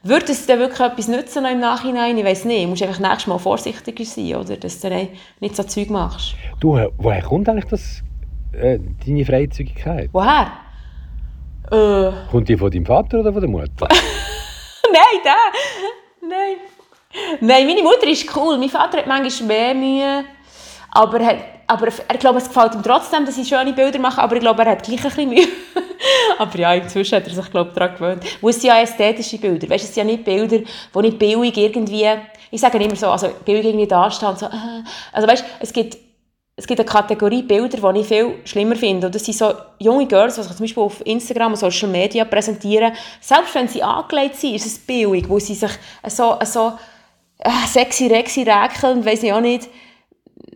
würde 0.02 0.32
es 0.32 0.46
dir 0.46 0.58
wirklich 0.58 0.80
etwas 0.80 1.08
nützen 1.08 1.44
im 1.44 1.60
Nachhinein? 1.60 2.16
Ich 2.16 2.24
weiß 2.24 2.44
nicht. 2.44 2.64
Du 2.64 2.68
musst 2.68 2.82
einfach 2.82 3.00
nächstes 3.00 3.26
Mal 3.26 3.38
vorsichtiger 3.38 4.04
sein, 4.04 4.36
oder? 4.36 4.56
dass 4.56 4.80
du 4.80 5.08
nicht 5.40 5.56
so 5.56 5.64
Zeug 5.64 5.90
machst. 5.90 6.34
Du, 6.60 6.78
woher 6.98 7.22
kommt 7.22 7.48
eigentlich 7.48 7.66
das, 7.66 8.02
äh, 8.52 8.78
deine 9.04 9.24
Freizügigkeit? 9.24 10.08
Woher? 10.12 10.52
Äh. 11.70 12.12
Kommt 12.30 12.48
die 12.48 12.56
von 12.56 12.70
deinem 12.70 12.86
Vater 12.86 13.20
oder 13.20 13.32
von 13.32 13.40
der 13.42 13.50
Mutter? 13.50 13.70
Nein, 14.92 15.20
der. 15.24 16.28
Nein. 16.28 16.56
Nein, 17.40 17.66
meine 17.66 17.82
Mutter 17.82 18.06
ist 18.06 18.34
cool. 18.36 18.56
Mein 18.56 18.68
Vater 18.68 18.98
hat 18.98 19.06
manchmal 19.06 19.48
mehr 19.48 19.74
Mühe. 19.74 20.24
Aber, 20.92 21.18
hat, 21.24 21.38
aber 21.70 21.88
er 22.08 22.16
glaube, 22.16 22.38
es 22.38 22.48
gefällt 22.48 22.74
ihm 22.74 22.82
trotzdem, 22.82 23.26
dass 23.26 23.36
ich 23.36 23.46
schöne 23.46 23.74
Bilder 23.74 23.98
mache. 23.98 24.22
Aber 24.22 24.34
ich 24.34 24.40
glaube, 24.40 24.62
er 24.62 24.70
hat 24.70 24.82
gleich 24.82 25.04
ein 25.04 25.10
bisschen 25.10 25.28
Mühe. 25.28 25.46
Aber 26.38 26.58
ja, 26.58 26.72
inzwischen 26.72 27.16
hat 27.16 27.26
er 27.26 27.34
sich, 27.34 27.50
glaube 27.50 27.70
ich, 27.70 27.74
daran 27.74 27.94
gewöhnt. 27.94 28.24
Wo 28.40 28.48
es 28.48 28.62
ja 28.62 28.80
ästhetische 28.80 29.36
Bilder. 29.36 29.68
Weißt, 29.68 29.84
es 29.84 29.94
sind 29.94 30.06
ja 30.06 30.12
nicht 30.12 30.24
Bilder, 30.24 30.58
die 30.58 31.00
nicht 31.00 31.18
billig 31.18 31.56
irgendwie, 31.58 32.08
ich 32.50 32.60
sage 32.60 32.78
immer 32.78 32.96
so, 32.96 33.08
also 33.08 33.28
billig 33.44 33.66
irgendwie 33.66 33.86
dastehen 33.86 34.34
so, 34.34 34.46
äh. 34.46 34.82
also 35.12 35.28
weißt, 35.28 35.44
es 35.60 35.72
gibt 35.72 35.98
es 36.56 36.66
gibt 36.66 36.80
eine 36.80 36.88
Kategorie 36.88 37.42
Bilder, 37.42 37.92
die 37.92 38.00
ich 38.00 38.08
viel 38.08 38.34
schlimmer 38.44 38.74
finde. 38.74 39.06
Und 39.06 39.14
das 39.14 39.24
sind 39.24 39.36
so 39.36 39.52
junge 39.78 40.06
Girls, 40.06 40.34
die 40.34 40.42
sich 40.42 40.56
zum 40.56 40.64
Beispiel 40.64 40.82
auf 40.82 41.06
Instagram 41.06 41.52
und 41.52 41.58
Social 41.58 41.88
Media 41.88 42.24
präsentieren. 42.24 42.94
Selbst 43.20 43.54
wenn 43.54 43.68
sie 43.68 43.80
angelegt 43.80 44.34
sind, 44.34 44.56
ist 44.56 44.66
es 44.66 44.76
billig, 44.78 45.28
wo 45.28 45.38
sie 45.38 45.54
sich 45.54 45.70
so, 46.08 46.36
so 46.44 46.72
äh, 47.38 47.50
sexy, 47.68 48.08
rexy 48.08 48.42
räkeln, 48.42 49.04
weiss 49.04 49.22
ich 49.22 49.32
auch 49.32 49.40
nicht, 49.40 49.68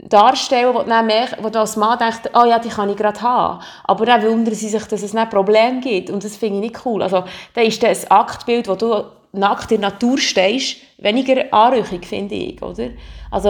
darstellen, 0.08 0.74
wo, 0.74 0.82
dann 0.82 1.06
mehr, 1.06 1.28
wo 1.40 1.48
du 1.48 1.60
als 1.60 1.76
Mann 1.76 1.98
denkst, 1.98 2.30
oh 2.34 2.46
ja, 2.46 2.58
die 2.58 2.68
kann 2.68 2.90
ich 2.90 2.96
gerade 2.96 3.20
haben. 3.20 3.62
Aber 3.84 4.06
dann 4.06 4.22
wundern 4.22 4.54
sie 4.54 4.68
sich, 4.68 4.84
dass 4.84 5.02
es 5.02 5.14
ein 5.14 5.28
Problem 5.28 5.80
gibt. 5.80 6.10
Und 6.10 6.24
das 6.24 6.36
finde 6.36 6.56
ich 6.56 6.70
nicht 6.70 6.86
cool. 6.86 7.02
Also, 7.02 7.24
dann 7.54 7.64
ist 7.64 7.82
das 7.82 8.10
Aktbild, 8.10 8.68
wo 8.68 8.74
du 8.74 9.04
nackt 9.32 9.72
in 9.72 9.80
der 9.80 9.90
Natur 9.90 10.18
stehst, 10.18 10.76
weniger 10.98 11.52
anrüchig, 11.52 12.06
finde 12.06 12.34
ich, 12.34 12.62
oder? 12.62 12.88
Also, 13.30 13.48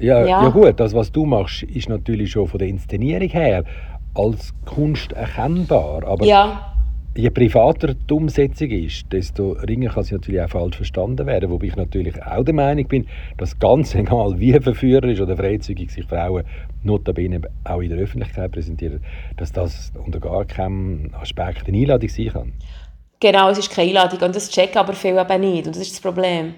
ja, 0.00 0.20
ja. 0.20 0.42
ja 0.42 0.48
gut, 0.48 0.78
das, 0.78 0.94
was 0.94 1.10
du 1.10 1.24
machst, 1.24 1.62
ist 1.64 1.88
natürlich 1.88 2.32
schon 2.32 2.48
von 2.48 2.58
der 2.58 2.68
Inszenierung 2.68 3.28
her 3.28 3.64
als 4.14 4.52
Kunst 4.64 5.12
erkennbar. 5.12 6.04
Aber 6.06 6.24
ja 6.24 6.73
je 7.16 7.30
privater 7.30 7.94
die 7.94 8.14
Umsetzung 8.14 8.70
ist, 8.70 9.12
desto 9.12 9.52
ringer 9.52 9.90
kann 9.90 10.02
sie 10.02 10.14
natürlich 10.14 10.40
auch 10.42 10.48
falsch 10.48 10.76
verstanden 10.76 11.26
werden. 11.26 11.50
Wobei 11.50 11.66
ich 11.66 11.76
natürlich 11.76 12.20
auch 12.22 12.44
der 12.44 12.54
Meinung 12.54 12.88
bin, 12.88 13.06
dass 13.36 13.58
ganz 13.58 13.94
egal, 13.94 14.38
wie 14.38 14.58
verführerisch 14.60 15.20
oder 15.20 15.36
freizügig 15.36 15.90
sich 15.90 16.04
Frauen 16.06 16.44
notabene 16.82 17.40
auch 17.64 17.80
in 17.80 17.90
der 17.90 17.98
Öffentlichkeit 17.98 18.52
präsentieren, 18.52 19.00
dass 19.36 19.52
das 19.52 19.92
unter 20.04 20.20
gar 20.20 20.44
keinem 20.44 21.10
Aspekt 21.20 21.68
eine 21.68 21.78
Einladung 21.78 22.08
sein 22.08 22.28
kann. 22.28 22.52
Genau, 23.20 23.48
es 23.48 23.58
ist 23.58 23.70
keine 23.70 23.88
Einladung 23.88 24.20
und 24.20 24.36
das 24.36 24.50
checken 24.50 24.78
aber 24.78 24.92
viele 24.92 25.20
eben 25.20 25.40
nicht 25.40 25.66
und 25.66 25.76
das 25.76 25.82
ist 25.82 25.92
das 25.92 26.00
Problem. 26.00 26.54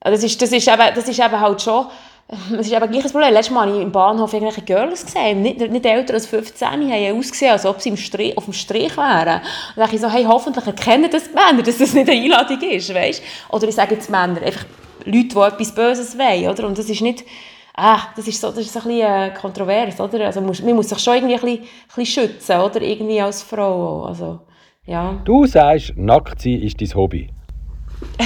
Also 0.00 0.16
das 0.16 0.24
ist, 0.24 0.40
das 0.40 0.52
ist, 0.52 0.68
eben, 0.68 0.94
das 0.94 1.08
ist 1.08 1.18
eben 1.18 1.40
halt 1.40 1.62
schon 1.62 1.86
es 2.58 2.66
ist 2.66 2.72
eben 2.72 2.90
gleich 2.90 3.04
ein 3.04 3.10
Problem. 3.10 3.32
Letztes 3.32 3.54
Mal 3.54 3.66
habe 3.66 3.76
ich 3.76 3.82
im 3.82 3.92
Bahnhof 3.92 4.32
irgendwelche 4.32 4.62
Girls 4.62 5.04
gesehen, 5.04 5.42
nicht, 5.42 5.60
nicht 5.60 5.84
älter 5.84 6.14
als 6.14 6.26
15, 6.26 6.66
haben 6.68 7.18
ausgesehen, 7.18 7.52
als 7.52 7.66
ob 7.66 7.80
sie 7.80 7.90
im 7.90 7.96
Strich, 7.96 8.36
auf 8.36 8.44
dem 8.44 8.54
Strich 8.54 8.96
wären. 8.96 9.36
Und 9.36 9.76
dann 9.76 9.84
dachte 9.84 9.94
ich 9.96 10.00
so, 10.00 10.10
hey, 10.10 10.24
hoffentlich 10.24 10.66
erkennen 10.66 11.10
das 11.10 11.24
die 11.28 11.34
Männer, 11.34 11.62
dass 11.62 11.78
das 11.78 11.92
nicht 11.92 12.08
eine 12.08 12.20
Einladung 12.20 12.60
ist, 12.62 12.94
weißt? 12.94 13.22
Oder 13.50 13.68
ich 13.68 13.74
sage 13.74 13.94
jetzt 13.94 14.10
Männer, 14.10 14.40
einfach 14.42 14.64
Leute, 15.04 15.28
die 15.28 15.38
etwas 15.38 15.74
Böses 15.74 16.18
wollen, 16.18 16.48
oder? 16.48 16.66
Und 16.66 16.78
das 16.78 16.88
ist 16.88 17.02
nicht, 17.02 17.24
ah, 17.76 17.98
das 18.16 18.26
ist 18.26 18.40
so, 18.40 18.48
das 18.48 18.60
ist 18.60 18.72
so 18.72 18.80
ein 18.80 18.86
bisschen 18.86 19.06
äh, 19.06 19.30
kontrovers, 19.38 20.00
oder? 20.00 20.26
Also 20.26 20.40
man 20.40 20.74
muss 20.74 20.88
sich 20.88 20.98
schon 20.98 21.16
irgendwie 21.16 21.34
ein 21.34 21.40
bisschen, 21.40 21.62
ein 21.62 21.94
bisschen 21.94 22.28
schützen, 22.28 22.58
oder? 22.58 22.80
Irgendwie 22.80 23.20
als 23.20 23.42
Frau, 23.42 24.04
also 24.04 24.40
Ja. 24.86 25.20
Du 25.24 25.46
sagst, 25.46 25.92
nackt 25.96 26.40
sein 26.40 26.62
ist 26.62 26.80
dein 26.80 26.94
Hobby. 26.94 27.28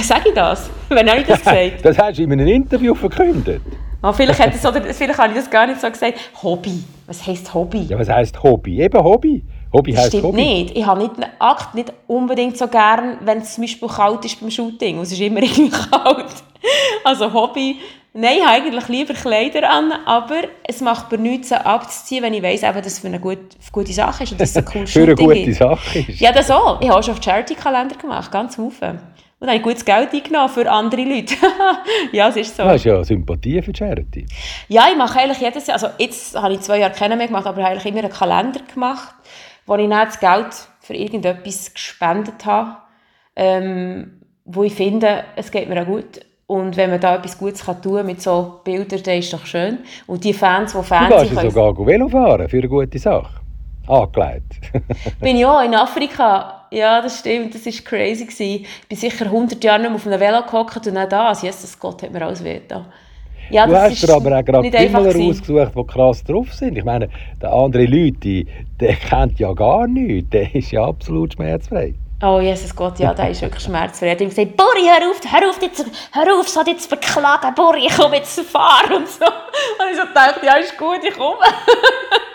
Sag 0.01 0.25
ich 0.25 0.33
das? 0.33 0.69
Wann 0.89 1.09
habe 1.09 1.19
ich 1.21 1.27
das 1.27 1.39
gesagt? 1.43 1.83
das 1.83 1.97
hast 1.97 2.17
du 2.17 2.23
in 2.23 2.31
einem 2.31 2.47
Interview 2.47 2.95
verkündet. 2.95 3.61
Oh, 4.01 4.13
vielleicht, 4.13 4.39
hat 4.39 4.53
das, 4.53 4.65
oder, 4.65 4.81
vielleicht 4.93 5.19
habe 5.19 5.29
ich 5.33 5.39
das 5.39 5.49
gar 5.49 5.67
nicht 5.67 5.81
so 5.81 5.89
gesagt. 5.89 6.17
Hobby. 6.41 6.83
Was 7.05 7.25
heisst 7.25 7.53
Hobby? 7.53 7.81
Ja, 7.83 7.99
was 7.99 8.07
heisst 8.09 8.41
Hobby? 8.41 8.81
Eben 8.81 9.03
Hobby. 9.03 9.43
Hobby 9.73 9.91
das 9.91 10.01
heisst 10.01 10.09
stimmt 10.11 10.23
Hobby. 10.25 10.37
nicht. 10.41 10.77
Ich 10.77 10.85
habe 10.85 11.01
nicht 11.01 11.15
einen 11.15 11.29
Akt 11.39 11.75
nicht 11.75 11.91
unbedingt 12.07 12.57
so 12.57 12.67
gern, 12.67 13.17
wenn 13.21 13.39
es 13.39 13.55
zum 13.55 13.63
Beispiel 13.63 13.89
kalt 13.89 14.23
ist 14.25 14.39
beim 14.39 14.49
Shooting. 14.49 14.99
Es 14.99 15.11
ist 15.11 15.19
immer 15.19 15.41
irgendwie 15.43 15.69
kalt. 15.69 16.27
Also 17.03 17.31
Hobby. 17.33 17.77
Nein, 18.13 18.37
ich 18.37 18.43
habe 18.45 18.55
eigentlich 18.55 18.87
lieber 18.87 19.13
Kleider 19.13 19.69
an, 19.69 19.91
aber 20.05 20.41
es 20.63 20.81
macht 20.81 21.11
mir 21.11 21.19
nichts, 21.19 21.49
sie 21.49 21.63
abzuziehen, 21.63 22.23
wenn 22.23 22.33
ich 22.33 22.41
weiss, 22.41 22.61
dass 22.61 22.85
es 22.85 22.99
für 22.99 23.07
eine 23.07 23.19
gute, 23.19 23.41
gute 23.71 23.93
Sache 23.93 24.23
ist 24.23 24.31
und 24.31 24.41
dass 24.41 24.49
es 24.49 24.57
ein 24.57 24.65
cooles 24.73 24.91
Für 24.91 25.03
eine 25.03 25.15
Shooting 25.15 25.45
gute. 25.45 25.53
Sache 25.53 25.99
ist. 25.99 26.19
Ja, 26.19 26.31
das 26.31 26.49
auch. 26.49 26.81
Ich 26.81 26.89
habe 26.89 26.99
auch 26.99 27.03
schon 27.03 27.13
auf 27.13 27.23
Charity-Kalender 27.23 27.95
gemacht, 27.97 28.31
ganz 28.31 28.57
Haufen. 28.57 28.99
Und 29.39 29.47
habe 29.47 29.57
ich 29.57 29.63
gutes 29.63 29.85
Geld 29.85 30.13
eingenommen 30.13 30.49
für 30.49 30.69
andere 30.69 31.01
Leute. 31.03 31.33
ja, 32.11 32.27
es 32.27 32.35
ist 32.35 32.57
so. 32.57 32.63
Du 32.63 32.69
hast 32.69 32.83
ja 32.83 33.01
Sympathie 33.03 33.61
für 33.61 33.73
Charity. 33.73 34.25
Ja, 34.67 34.87
ich 34.91 34.97
mache 34.97 35.17
eigentlich 35.19 35.39
jedes 35.39 35.65
Jahr, 35.67 35.75
also 35.75 35.87
jetzt 35.97 36.35
habe 36.35 36.53
ich 36.53 36.59
zwei 36.59 36.79
Jahre 36.79 36.93
keinen 36.93 37.17
mehr 37.17 37.27
gemacht, 37.27 37.47
aber 37.47 37.59
ich 37.59 37.63
habe 37.63 37.73
eigentlich 37.75 37.93
immer 37.93 38.03
einen 38.03 38.11
Kalender 38.11 38.59
gemacht, 38.73 39.15
wo 39.65 39.75
ich 39.75 39.87
dann 39.89 40.05
das 40.07 40.19
Geld 40.19 40.47
für 40.81 40.93
irgendetwas 40.93 41.73
gespendet 41.73 42.45
habe, 42.45 42.77
ähm, 43.35 44.21
wo 44.43 44.63
ich 44.63 44.73
finde, 44.73 45.23
es 45.37 45.51
geht 45.51 45.69
mir 45.69 45.81
auch 45.83 45.85
gut. 45.85 46.19
Und 46.47 46.75
wenn 46.77 46.89
man 46.89 46.99
da 46.99 47.15
etwas 47.15 47.37
Gutes 47.37 47.63
kann 47.63 47.81
tun 47.81 48.05
mit 48.07 48.21
so 48.21 48.59
Bildern, 48.63 49.03
dann 49.03 49.19
ist 49.19 49.31
doch 49.31 49.45
schön. 49.45 49.77
Und 50.07 50.23
die 50.23 50.33
Fans, 50.33 50.71
die 50.71 50.77
Du 50.79 50.83
Fans 50.83 51.07
sind, 51.21 51.33
ja 51.35 51.41
können- 51.41 51.51
sogar 51.51 51.85
Velo 51.85 52.09
fahren 52.09 52.49
für 52.49 52.57
eine 52.57 52.67
gute 52.67 52.97
Sache. 52.97 53.29
Angelegt. 53.89 54.59
bin 55.19 55.37
ich 55.37 55.45
auch 55.45 55.61
in 55.63 55.73
Afrika. 55.73 56.65
Ja, 56.71 57.01
das 57.01 57.19
stimmt, 57.19 57.55
das 57.55 57.65
war 57.65 57.73
crazy. 57.83 58.25
Gewesen. 58.25 58.65
Ich 58.81 58.87
bin 58.87 58.97
sicher 58.97 59.25
100 59.25 59.63
Jahre 59.63 59.79
nicht 59.79 59.89
mehr 59.89 59.95
auf 59.95 60.07
einem 60.07 60.19
Velo 60.19 60.43
gehockt 60.43 60.87
und 60.87 60.95
dann 60.95 61.09
das. 61.09 61.41
Jesus 61.41 61.77
Gott 61.79 62.03
hat 62.03 62.11
mir 62.11 62.23
alles 62.23 62.43
weh 62.43 62.59
getan. 62.59 62.85
Ja, 63.49 63.65
du 63.65 63.75
hast 63.75 64.03
dir 64.03 64.13
aber 64.13 64.37
auch 64.37 64.45
gerade 64.45 64.69
gewesen. 64.69 64.95
ausgesucht, 64.95 65.71
die 65.75 65.83
krass 65.87 66.23
drauf 66.23 66.53
sind. 66.53 66.77
Ich 66.77 66.83
meine, 66.83 67.09
der 67.41 67.51
andere 67.51 67.85
Leute, 67.85 68.45
der 68.79 68.95
kennt 68.95 69.39
ja 69.39 69.53
gar 69.53 69.87
nichts. 69.87 70.29
Der 70.29 70.53
ist 70.53 70.71
ja 70.71 70.85
absolut 70.85 71.33
schmerzfrei. 71.33 71.95
Oh, 72.21 72.39
Jesus 72.41 72.75
Gott, 72.75 72.99
ja, 72.99 73.13
der 73.13 73.29
ist 73.29 73.41
wirklich 73.41 73.63
schmerzfrei. 73.63 74.07
Er 74.07 74.11
hat 74.11 74.21
ihm 74.21 74.29
gesagt, 74.29 74.55
Buri, 74.55 74.85
hör 74.85 75.09
auf, 75.09 75.21
hör 75.25 75.49
auf, 75.49 75.61
jetzt, 75.61 75.85
hör 76.11 76.39
auf, 76.39 76.49
so 76.49 76.61
zu 76.61 76.89
verklagen, 76.89 77.55
Buri, 77.55 77.87
ich 77.87 77.95
komme 77.95 78.17
jetzt 78.17 78.35
zu 78.35 78.43
fahren 78.43 78.93
und 78.97 79.07
so. 79.07 79.25
Und 79.79 79.91
ich 79.91 79.97
so 79.97 80.03
dachte, 80.13 80.45
ja, 80.45 80.55
ist 80.55 80.77
gut, 80.77 80.99
ich 81.01 81.13
komme. 81.13 81.37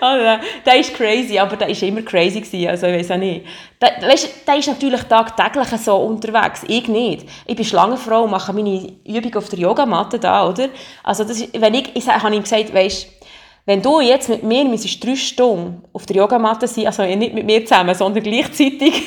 also, 0.00 0.42
der, 0.64 0.80
ist 0.80 0.94
crazy, 0.94 1.38
aber 1.38 1.56
der 1.56 1.68
ist 1.68 1.82
immer 1.82 2.02
crazy 2.02 2.40
gewesen, 2.40 2.68
also 2.68 2.86
ich 2.86 2.98
weiß 2.98 3.10
auch 3.12 3.16
nicht. 3.16 3.44
Der, 3.80 4.08
weißt, 4.08 4.46
der 4.46 4.56
ist 4.56 4.68
natürlich 4.68 5.02
tagtäglich 5.02 5.68
so 5.80 5.96
unterwegs, 5.96 6.62
ich 6.66 6.88
nicht. 6.88 7.26
Ich 7.46 7.56
bin 7.56 7.64
Schlangenfrau 7.64 8.24
und 8.24 8.30
mache 8.30 8.52
meine 8.52 8.92
Übung 9.04 9.34
auf 9.36 9.48
der 9.48 9.58
Yogamatte 9.58 10.18
da, 10.18 10.48
oder? 10.48 10.68
Also 11.02 11.24
das 11.24 11.40
ist, 11.40 11.60
wenn 11.60 11.74
ich, 11.74 11.94
ich 11.94 12.06
habe 12.06 12.34
ihm 12.34 12.42
gesagt, 12.42 12.72
weißt, 12.72 13.08
wenn 13.66 13.80
du 13.80 14.00
jetzt 14.00 14.28
mit 14.28 14.42
mir 14.42 14.64
müsstest 14.64 15.02
drei 15.02 15.16
Stunden 15.16 15.82
auf 15.92 16.04
der 16.04 16.16
Yogamatte 16.16 16.68
sein, 16.68 16.86
also 16.86 17.02
nicht 17.02 17.32
mit 17.32 17.46
mir 17.46 17.64
zusammen, 17.64 17.94
sondern 17.94 18.22
gleichzeitig 18.22 18.92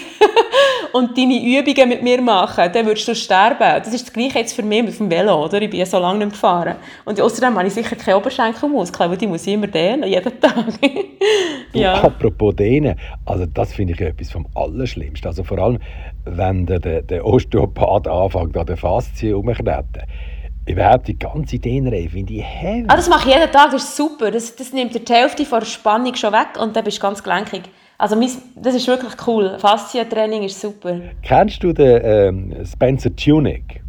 und 0.94 1.18
deine 1.18 1.44
Übungen 1.44 1.90
mit 1.90 2.04
mir 2.04 2.22
machen, 2.22 2.70
dann 2.74 2.86
würdest 2.86 3.08
du 3.08 3.16
sterben. 3.16 3.58
Das 3.60 3.94
ist 3.94 4.08
das 4.08 4.14
Gleiche 4.14 4.40
jetzt 4.40 4.54
für 4.54 4.64
mich 4.64 4.84
mit 4.84 5.00
dem 5.00 5.10
Velo, 5.10 5.46
oder? 5.46 5.62
Ich 5.62 5.70
bin 5.70 5.80
ja 5.80 5.86
so 5.86 6.00
lange 6.00 6.20
nicht 6.20 6.32
gefahren. 6.32 6.76
Und 7.06 7.20
außerdem 7.20 7.58
habe 7.58 7.68
ich 7.68 7.74
sicher 7.74 7.96
keine 7.96 8.18
Oberschenkelmuskeln, 8.18 9.10
weil 9.10 9.18
die 9.18 9.28
muss 9.28 9.46
ich 9.48 9.54
immer 9.54 9.68
dehnen, 9.68 10.08
jeden 10.10 10.40
Tag. 10.40 10.66
Ja. 11.74 12.02
Apropos 12.02 12.56
denen, 12.56 12.96
also 13.26 13.46
das 13.46 13.74
finde 13.74 13.94
ich 13.94 14.00
etwas 14.00 14.32
vom 14.32 14.48
Allerschlimmsten. 14.56 15.28
Also 15.28 15.44
vor 15.44 15.60
allem, 15.60 15.80
wenn 16.26 16.66
der, 16.66 16.80
der, 16.80 17.02
der 17.02 17.26
Osteopath 17.26 18.08
anfängt, 18.08 18.58
an 18.58 18.66
der 18.66 18.78
Faszie 18.78 19.34
rumzukneten. 19.34 20.04
Überhaupt 20.68 21.08
die 21.08 21.18
ganze 21.18 21.60
Dehnerei 21.60 22.10
finde 22.10 22.34
ich 22.34 22.44
heavy. 22.44 22.86
Ah, 22.90 22.98
das 22.98 23.08
mache 23.08 23.30
ich 23.30 23.36
jeden 23.36 23.52
Tag, 23.52 23.72
das 23.72 23.84
ist 23.84 23.96
super. 23.96 24.32
Das, 24.32 24.54
das 24.56 24.74
nimmt 24.74 24.94
dir 24.94 25.00
die 25.00 25.14
Hälfte 25.14 25.46
von 25.46 25.60
der 25.60 25.66
Spannung 25.66 26.14
schon 26.16 26.34
weg 26.34 26.60
und 26.60 26.76
dann 26.76 26.84
bist 26.84 26.98
du 26.98 27.02
ganz 27.02 27.24
gelenkig. 27.24 27.64
Also 27.98 28.16
mein, 28.16 28.30
das 28.56 28.76
ist 28.76 28.88
wirklich 28.88 29.14
cool. 29.26 29.58
Faszientraining 29.58 30.44
ist 30.44 30.62
super. 30.62 31.00
Kennst 31.24 31.64
du 31.64 31.74
den 31.74 32.00
ähm, 32.04 32.66
Spencer 32.66 33.16
Tunick? 33.16 33.82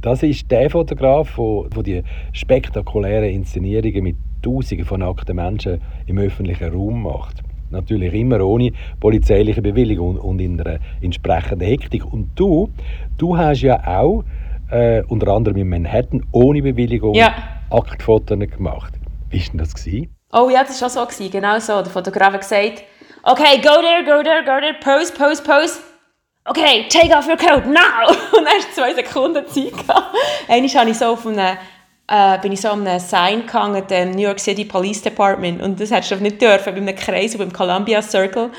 Das 0.00 0.22
ist 0.22 0.50
der 0.50 0.68
Fotograf, 0.70 1.38
der 1.74 1.82
die 1.82 2.02
spektakulären 2.32 3.30
Inszenierungen 3.30 4.02
mit 4.02 4.16
Tausenden 4.42 4.86
von 4.86 5.00
nackten 5.00 5.36
Menschen 5.36 5.80
im 6.06 6.18
öffentlichen 6.18 6.72
Raum 6.72 7.02
macht. 7.02 7.42
Natürlich 7.70 8.14
immer 8.14 8.40
ohne 8.40 8.72
polizeiliche 9.00 9.60
Bewilligung 9.60 10.16
und- 10.16 10.40
in 10.40 10.60
einer 10.60 10.78
entsprechenden 11.00 11.66
Hektik. 11.66 12.04
Und 12.04 12.30
du, 12.36 12.68
du 13.16 13.36
hast 13.36 13.62
ja 13.62 13.80
auch 13.86 14.24
äh, 14.70 15.02
unter 15.08 15.28
anderem 15.28 15.56
in 15.58 15.68
Manhattan 15.68 16.24
ohne 16.32 16.62
Bewilligung 16.62 17.14
Ja. 17.14 17.34
Aktfotos 17.70 18.38
gemacht. 18.38 18.94
Wie 19.30 19.38
war 19.40 19.46
denn 19.50 19.58
das? 19.58 19.74
Gewesen? 19.74 20.08
Oh 20.32 20.50
ja, 20.50 20.62
das 20.62 20.80
war 20.80 20.90
schon 20.90 21.10
so. 21.10 21.28
Genau 21.30 21.58
so. 21.58 21.80
Der 21.80 21.90
Fotograf 21.90 22.32
hat 22.34 22.40
gesagt, 22.40 22.84
okay, 23.22 23.58
go 23.58 23.80
there, 23.80 24.04
go 24.04 24.22
there, 24.22 24.44
go 24.44 24.60
there, 24.60 24.74
pose, 24.80 25.12
pose, 25.12 25.42
pose. 25.42 25.80
Okay, 26.44 26.86
take 26.88 27.14
off 27.14 27.28
your 27.28 27.36
coat, 27.36 27.66
now! 27.66 28.08
Und 28.36 28.44
dann 28.44 28.54
hast 28.56 28.74
zwei 28.74 28.94
Sekunden 28.94 29.46
Zeit 29.46 29.72
gehabt. 29.72 30.14
Einmal 30.48 30.70
habe 30.70 30.90
ich 30.90 30.98
so 30.98 31.06
auf 31.06 31.26
einem, 31.26 31.58
äh, 32.06 32.38
bin 32.40 32.52
ich 32.52 32.60
so 32.60 32.68
an 32.70 32.86
einem 32.86 33.00
Sign 33.00 33.46
gehangen, 33.46 33.86
dem 33.86 34.12
New 34.12 34.22
York 34.22 34.40
City 34.40 34.64
Police 34.64 35.02
Department. 35.02 35.60
Und 35.60 35.78
das 35.78 35.90
hättest 35.90 36.12
du 36.12 36.16
nicht 36.16 36.40
dürfen, 36.40 36.74
bei 36.74 36.80
einem 36.80 36.96
Kreis 36.96 37.34
und 37.34 37.40
beim 37.40 37.52
Columbia 37.52 38.00
Circle. 38.00 38.50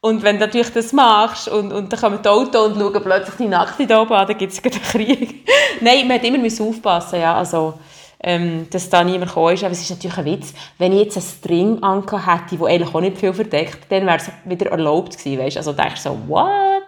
Und 0.00 0.22
wenn 0.22 0.38
du 0.38 0.46
natürlich 0.46 0.70
das 0.70 0.92
machst 0.92 1.48
und, 1.48 1.72
und 1.72 1.92
dann 1.92 1.98
kommen 1.98 2.20
die 2.22 2.28
Autos 2.28 2.72
und 2.72 2.78
schauen 2.78 3.02
plötzlich 3.02 3.36
die 3.36 3.48
Nacht 3.48 3.74
da 3.88 4.02
oben 4.02 4.12
an, 4.12 4.28
dann 4.28 4.38
gibt 4.38 4.52
es 4.52 4.62
einen 4.62 4.82
Krieg. 4.82 5.48
Nein, 5.80 6.06
man 6.06 6.18
hat 6.18 6.24
immer 6.24 6.46
aufpassen, 6.68 7.20
ja, 7.20 7.36
also, 7.36 7.74
ähm, 8.22 8.66
dass 8.70 8.90
da 8.90 9.04
niemand 9.04 9.30
gekommen 9.30 9.54
ist. 9.54 9.64
Aber 9.64 9.72
es 9.72 9.82
ist 9.82 9.90
natürlich 9.90 10.18
ein 10.18 10.24
Witz, 10.24 10.54
wenn 10.78 10.92
ich 10.92 11.04
jetzt 11.04 11.16
einen 11.16 11.26
String 11.26 11.82
angehabt 11.82 12.50
hätte, 12.52 12.56
der 12.56 12.68
eigentlich 12.68 12.94
auch 12.94 13.00
nicht 13.00 13.18
viel 13.18 13.32
verdeckt, 13.32 13.90
dann 13.90 14.06
wäre 14.06 14.16
es 14.16 14.30
wieder 14.44 14.70
erlaubt 14.70 15.18
gewesen, 15.18 15.38
weißt? 15.38 15.56
Also 15.56 15.72
denkst 15.72 16.02
du 16.02 16.10
so, 16.10 16.18
what? 16.28 16.84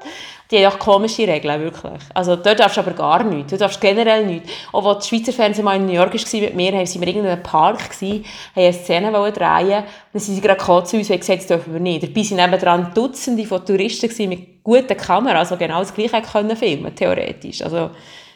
Die 0.50 0.64
haben 0.64 0.72
auch 0.72 0.78
komische 0.78 1.26
Regeln, 1.26 1.60
wirklich. 1.60 2.00
Also 2.14 2.36
dort 2.36 2.60
darfst 2.60 2.76
du 2.76 2.80
aber 2.80 2.92
gar 2.92 3.24
nichts. 3.24 3.50
Du 3.50 3.58
darfst 3.58 3.80
generell 3.80 4.24
nichts. 4.26 4.48
Auch 4.72 4.86
als 4.86 4.98
das 4.98 5.08
Schweizer 5.08 5.32
Fernsehen 5.32 5.64
mal 5.64 5.76
in 5.76 5.86
New 5.86 5.92
York 5.92 6.14
war 6.14 6.40
mit 6.40 6.54
mir, 6.54 6.72
waren 6.72 6.86
wir 6.86 7.02
in 7.02 7.08
irgendeinem 7.08 7.42
Park, 7.42 7.90
gewesen, 7.90 8.24
haben 8.54 8.62
eine 8.62 8.72
Szene 8.72 9.10
drehen 9.10 9.30
und 9.32 9.40
dann 9.40 10.22
sind 10.22 10.36
sie 10.36 10.40
gerade 10.40 10.58
gekommen 10.58 10.86
zu 10.86 10.96
uns 10.98 11.10
und 11.10 11.18
gesagt, 11.18 11.40
das 11.40 11.46
dürfen 11.48 11.72
wir 11.72 11.80
nicht. 11.80 12.04
Dabei 12.04 12.14
waren 12.14 12.36
nebendran 12.36 12.94
Dutzende 12.94 13.44
von 13.44 13.64
Touristen 13.64 14.08
gewesen 14.08 14.28
mit 14.28 14.62
guten 14.62 14.96
Kameras, 14.96 15.48
die 15.48 15.56
genau 15.56 15.80
das 15.80 15.92
Gleiche 15.92 16.22
können 16.22 16.56
filmen 16.56 16.94
theoretisch. 16.94 17.62
Also, 17.62 17.90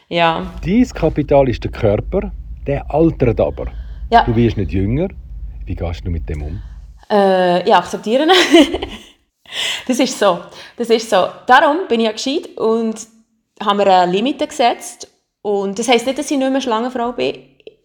ja. 0.09 0.51
Dein 0.65 0.89
Kapital 0.89 1.47
ist 1.47 1.63
der 1.63 1.71
Körper, 1.71 2.31
der 2.67 2.89
altert 2.89 3.39
aber. 3.39 3.67
Ja. 4.11 4.23
Du 4.23 4.35
wirst 4.35 4.57
nicht 4.57 4.71
jünger. 4.71 5.07
Wie 5.65 5.75
gehst 5.75 6.05
du 6.05 6.11
mit 6.11 6.27
dem 6.27 6.41
um? 6.41 6.61
Äh, 7.09 7.67
ja, 7.67 7.79
akzeptieren. 7.79 8.29
das 9.87 9.99
ist 9.99 10.17
so. 10.17 10.39
Das 10.77 10.89
ist 10.89 11.09
so. 11.09 11.27
Darum 11.47 11.87
bin 11.87 11.99
ich 11.99 12.05
ja 12.05 12.11
gescheit 12.11 12.57
und 12.57 12.95
haben 13.63 13.79
wir 13.79 13.87
eine 13.87 14.11
Limite 14.11 14.47
gesetzt. 14.47 15.07
Und 15.41 15.79
das 15.79 15.87
heisst 15.87 16.05
nicht, 16.05 16.19
dass 16.19 16.29
ich 16.29 16.37
nicht 16.37 16.51
mehr 16.51 16.61
Schlangenfrau 16.61 17.13
bin 17.13 17.35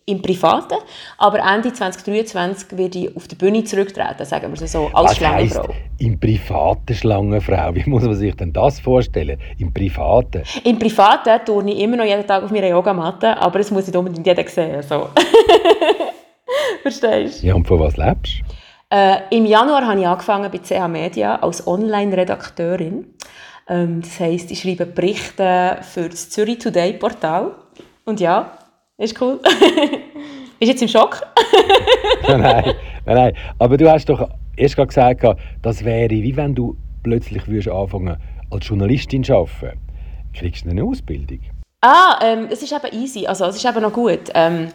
im 0.09 0.23
Privaten, 0.23 0.77
aber 1.19 1.41
Ende 1.41 1.73
2023 1.73 2.79
werde 2.79 2.99
ich 2.99 3.17
auf 3.17 3.27
der 3.27 3.37
Bühne 3.37 3.65
zurücktreten, 3.65 4.25
sagen 4.25 4.55
wir 4.55 4.63
es 4.63 4.71
so, 4.71 4.89
als 4.93 5.21
Was 5.21 5.29
heisst 5.29 5.53
Schlangenfrau. 5.55 5.75
im 5.99 6.21
privaten 6.21 6.95
Schlangenfrau? 6.95 7.75
Wie 7.75 7.91
muss 7.91 8.05
man 8.05 8.15
sich 8.15 8.35
denn 8.37 8.53
das 8.53 8.79
vorstellen? 8.79 9.39
Im 9.59 9.75
privaten? 9.75 10.45
Im 10.63 10.79
Privaten 10.79 11.45
turne 11.45 11.73
ich 11.73 11.81
immer 11.81 11.97
noch 11.97 12.05
jeden 12.05 12.25
Tag 12.25 12.45
auf 12.45 12.53
meiner 12.53 12.69
Yogamatte, 12.69 13.37
aber 13.37 13.59
es 13.59 13.71
muss 13.73 13.87
nicht 13.87 13.97
unbedingt 13.97 14.25
jeder 14.25 14.47
sehen. 14.49 14.81
So. 14.83 15.09
Verstehst 16.83 17.43
du? 17.43 17.47
Ja, 17.49 17.55
und 17.55 17.67
von 17.67 17.81
was 17.81 17.97
lebst 17.97 18.41
du? 18.41 18.97
Äh, 18.97 19.23
Im 19.31 19.45
Januar 19.45 19.85
habe 19.85 19.99
ich 20.01 20.07
angefangen 20.07 20.49
bei 20.53 20.59
CH 20.59 20.87
Media 20.87 21.37
als 21.37 21.67
Online-Redakteurin. 21.67 23.07
Ähm, 23.69 24.03
das 24.03 24.21
heisst, 24.21 24.53
ich 24.53 24.61
schreibe 24.61 24.87
Berichte 24.87 25.79
für 25.83 26.09
das 26.09 26.31
Zürich 26.31 26.59
Today 26.59 26.93
Portal. 26.93 27.57
Und 28.05 28.21
ja, 28.21 28.57
ist 28.99 29.21
cool. 29.21 29.41
Bist 30.59 30.73
jetzt 30.73 30.83
im 30.83 30.89
Schock? 30.89 31.21
nein, 32.29 32.41
nein, 32.41 32.75
nein. 33.05 33.37
Aber 33.59 33.77
du 33.77 33.91
hast 33.91 34.09
doch 34.09 34.29
erst 34.57 34.77
gerade 34.77 34.89
gesagt, 34.89 35.41
das 35.63 35.85
wäre, 35.85 36.11
wie 36.11 36.37
wenn 36.37 36.55
du 36.55 36.77
plötzlich 37.03 37.47
würdest 37.47 37.69
anfangen 37.69 38.17
als 38.51 38.67
Journalistin 38.67 39.23
zu 39.23 39.35
arbeiten. 39.35 39.79
Kriegst 40.33 40.65
du 40.65 40.71
eine 40.71 40.83
Ausbildung? 40.83 41.41
Ah, 41.83 42.19
ähm, 42.23 42.49
es 42.51 42.63
ist 42.63 42.73
eben 42.73 43.03
easy. 43.03 43.27
Also, 43.27 43.45
es 43.47 43.57
ist 43.57 43.65
eben 43.65 43.83
noch 43.83 43.93
gut. 43.93 44.31
Ähm, 44.35 44.69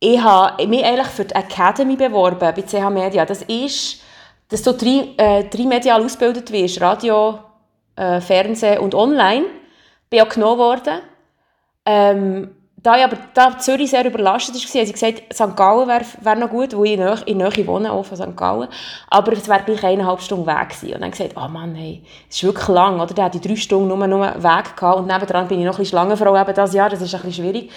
ich 0.00 0.20
habe 0.20 0.66
mich 0.66 0.84
eigentlich 0.84 1.06
für 1.06 1.24
die 1.24 1.34
Academy 1.34 1.96
beworben 1.96 2.38
bei 2.40 2.62
CH 2.62 2.90
Media. 2.90 3.24
Das 3.24 3.42
ist, 3.42 4.02
dass 4.48 4.62
du 4.62 4.72
drei, 4.72 5.08
äh, 5.16 5.44
drei 5.44 5.64
medial 5.64 6.02
ausgebildet 6.02 6.50
wirst. 6.50 6.80
Radio, 6.80 7.38
äh, 7.94 8.20
Fernsehen 8.20 8.78
und 8.78 8.94
Online. 8.94 9.44
Bin 10.10 10.20
auch 10.20 10.28
genommen 10.28 10.58
worden. 10.58 11.00
Ähm, 11.86 12.50
da 12.82 12.96
ja 12.96 13.04
aber 13.04 13.16
da 13.34 13.58
Zürich 13.58 13.90
sehr 13.90 14.04
überlastet 14.04 14.54
war, 14.54 14.60
haben 14.60 14.86
sie 14.86 14.92
gesagt, 14.92 15.22
St. 15.32 15.56
Gallen 15.56 15.86
wäre 15.86 16.04
wär 16.20 16.34
noch 16.34 16.50
gut, 16.50 16.74
wo 16.76 16.84
ich 16.84 16.92
in 16.92 17.38
der 17.38 17.50
Nähe 17.50 17.66
wohne, 17.66 17.92
auch 17.92 18.04
von 18.04 18.16
St. 18.16 18.36
Gallen. 18.36 18.68
Aber 19.08 19.32
es 19.32 19.48
wäre 19.48 19.62
gleich 19.64 19.84
eineinhalb 19.84 20.20
Stunden 20.20 20.46
Weg 20.46 20.70
gewesen. 20.70 20.94
Und 20.94 21.00
dann 21.02 21.12
gesagt, 21.12 21.34
oh 21.36 21.48
Mann, 21.48 21.74
hey, 21.76 22.02
es 22.28 22.36
ist 22.36 22.44
wirklich 22.44 22.68
lang, 22.68 23.00
oder? 23.00 23.14
Da 23.14 23.24
hatte 23.24 23.38
ich 23.38 23.42
drei 23.42 23.54
Stunden 23.54 23.88
nur, 23.88 24.06
nur 24.06 24.26
Weg 24.26 24.76
gehabt. 24.76 24.98
Und 24.98 25.06
nebenan 25.06 25.46
bin 25.46 25.60
ich 25.60 25.64
noch 25.64 25.74
ein 25.74 25.78
bisschen 25.78 25.98
Schlangenfrau 25.98 26.36
eben 26.36 26.54
das 26.54 26.74
Jahr, 26.74 26.90
das 26.90 27.00
ist 27.00 27.14
ein 27.14 27.22
bisschen 27.22 27.44
schwierig. 27.44 27.70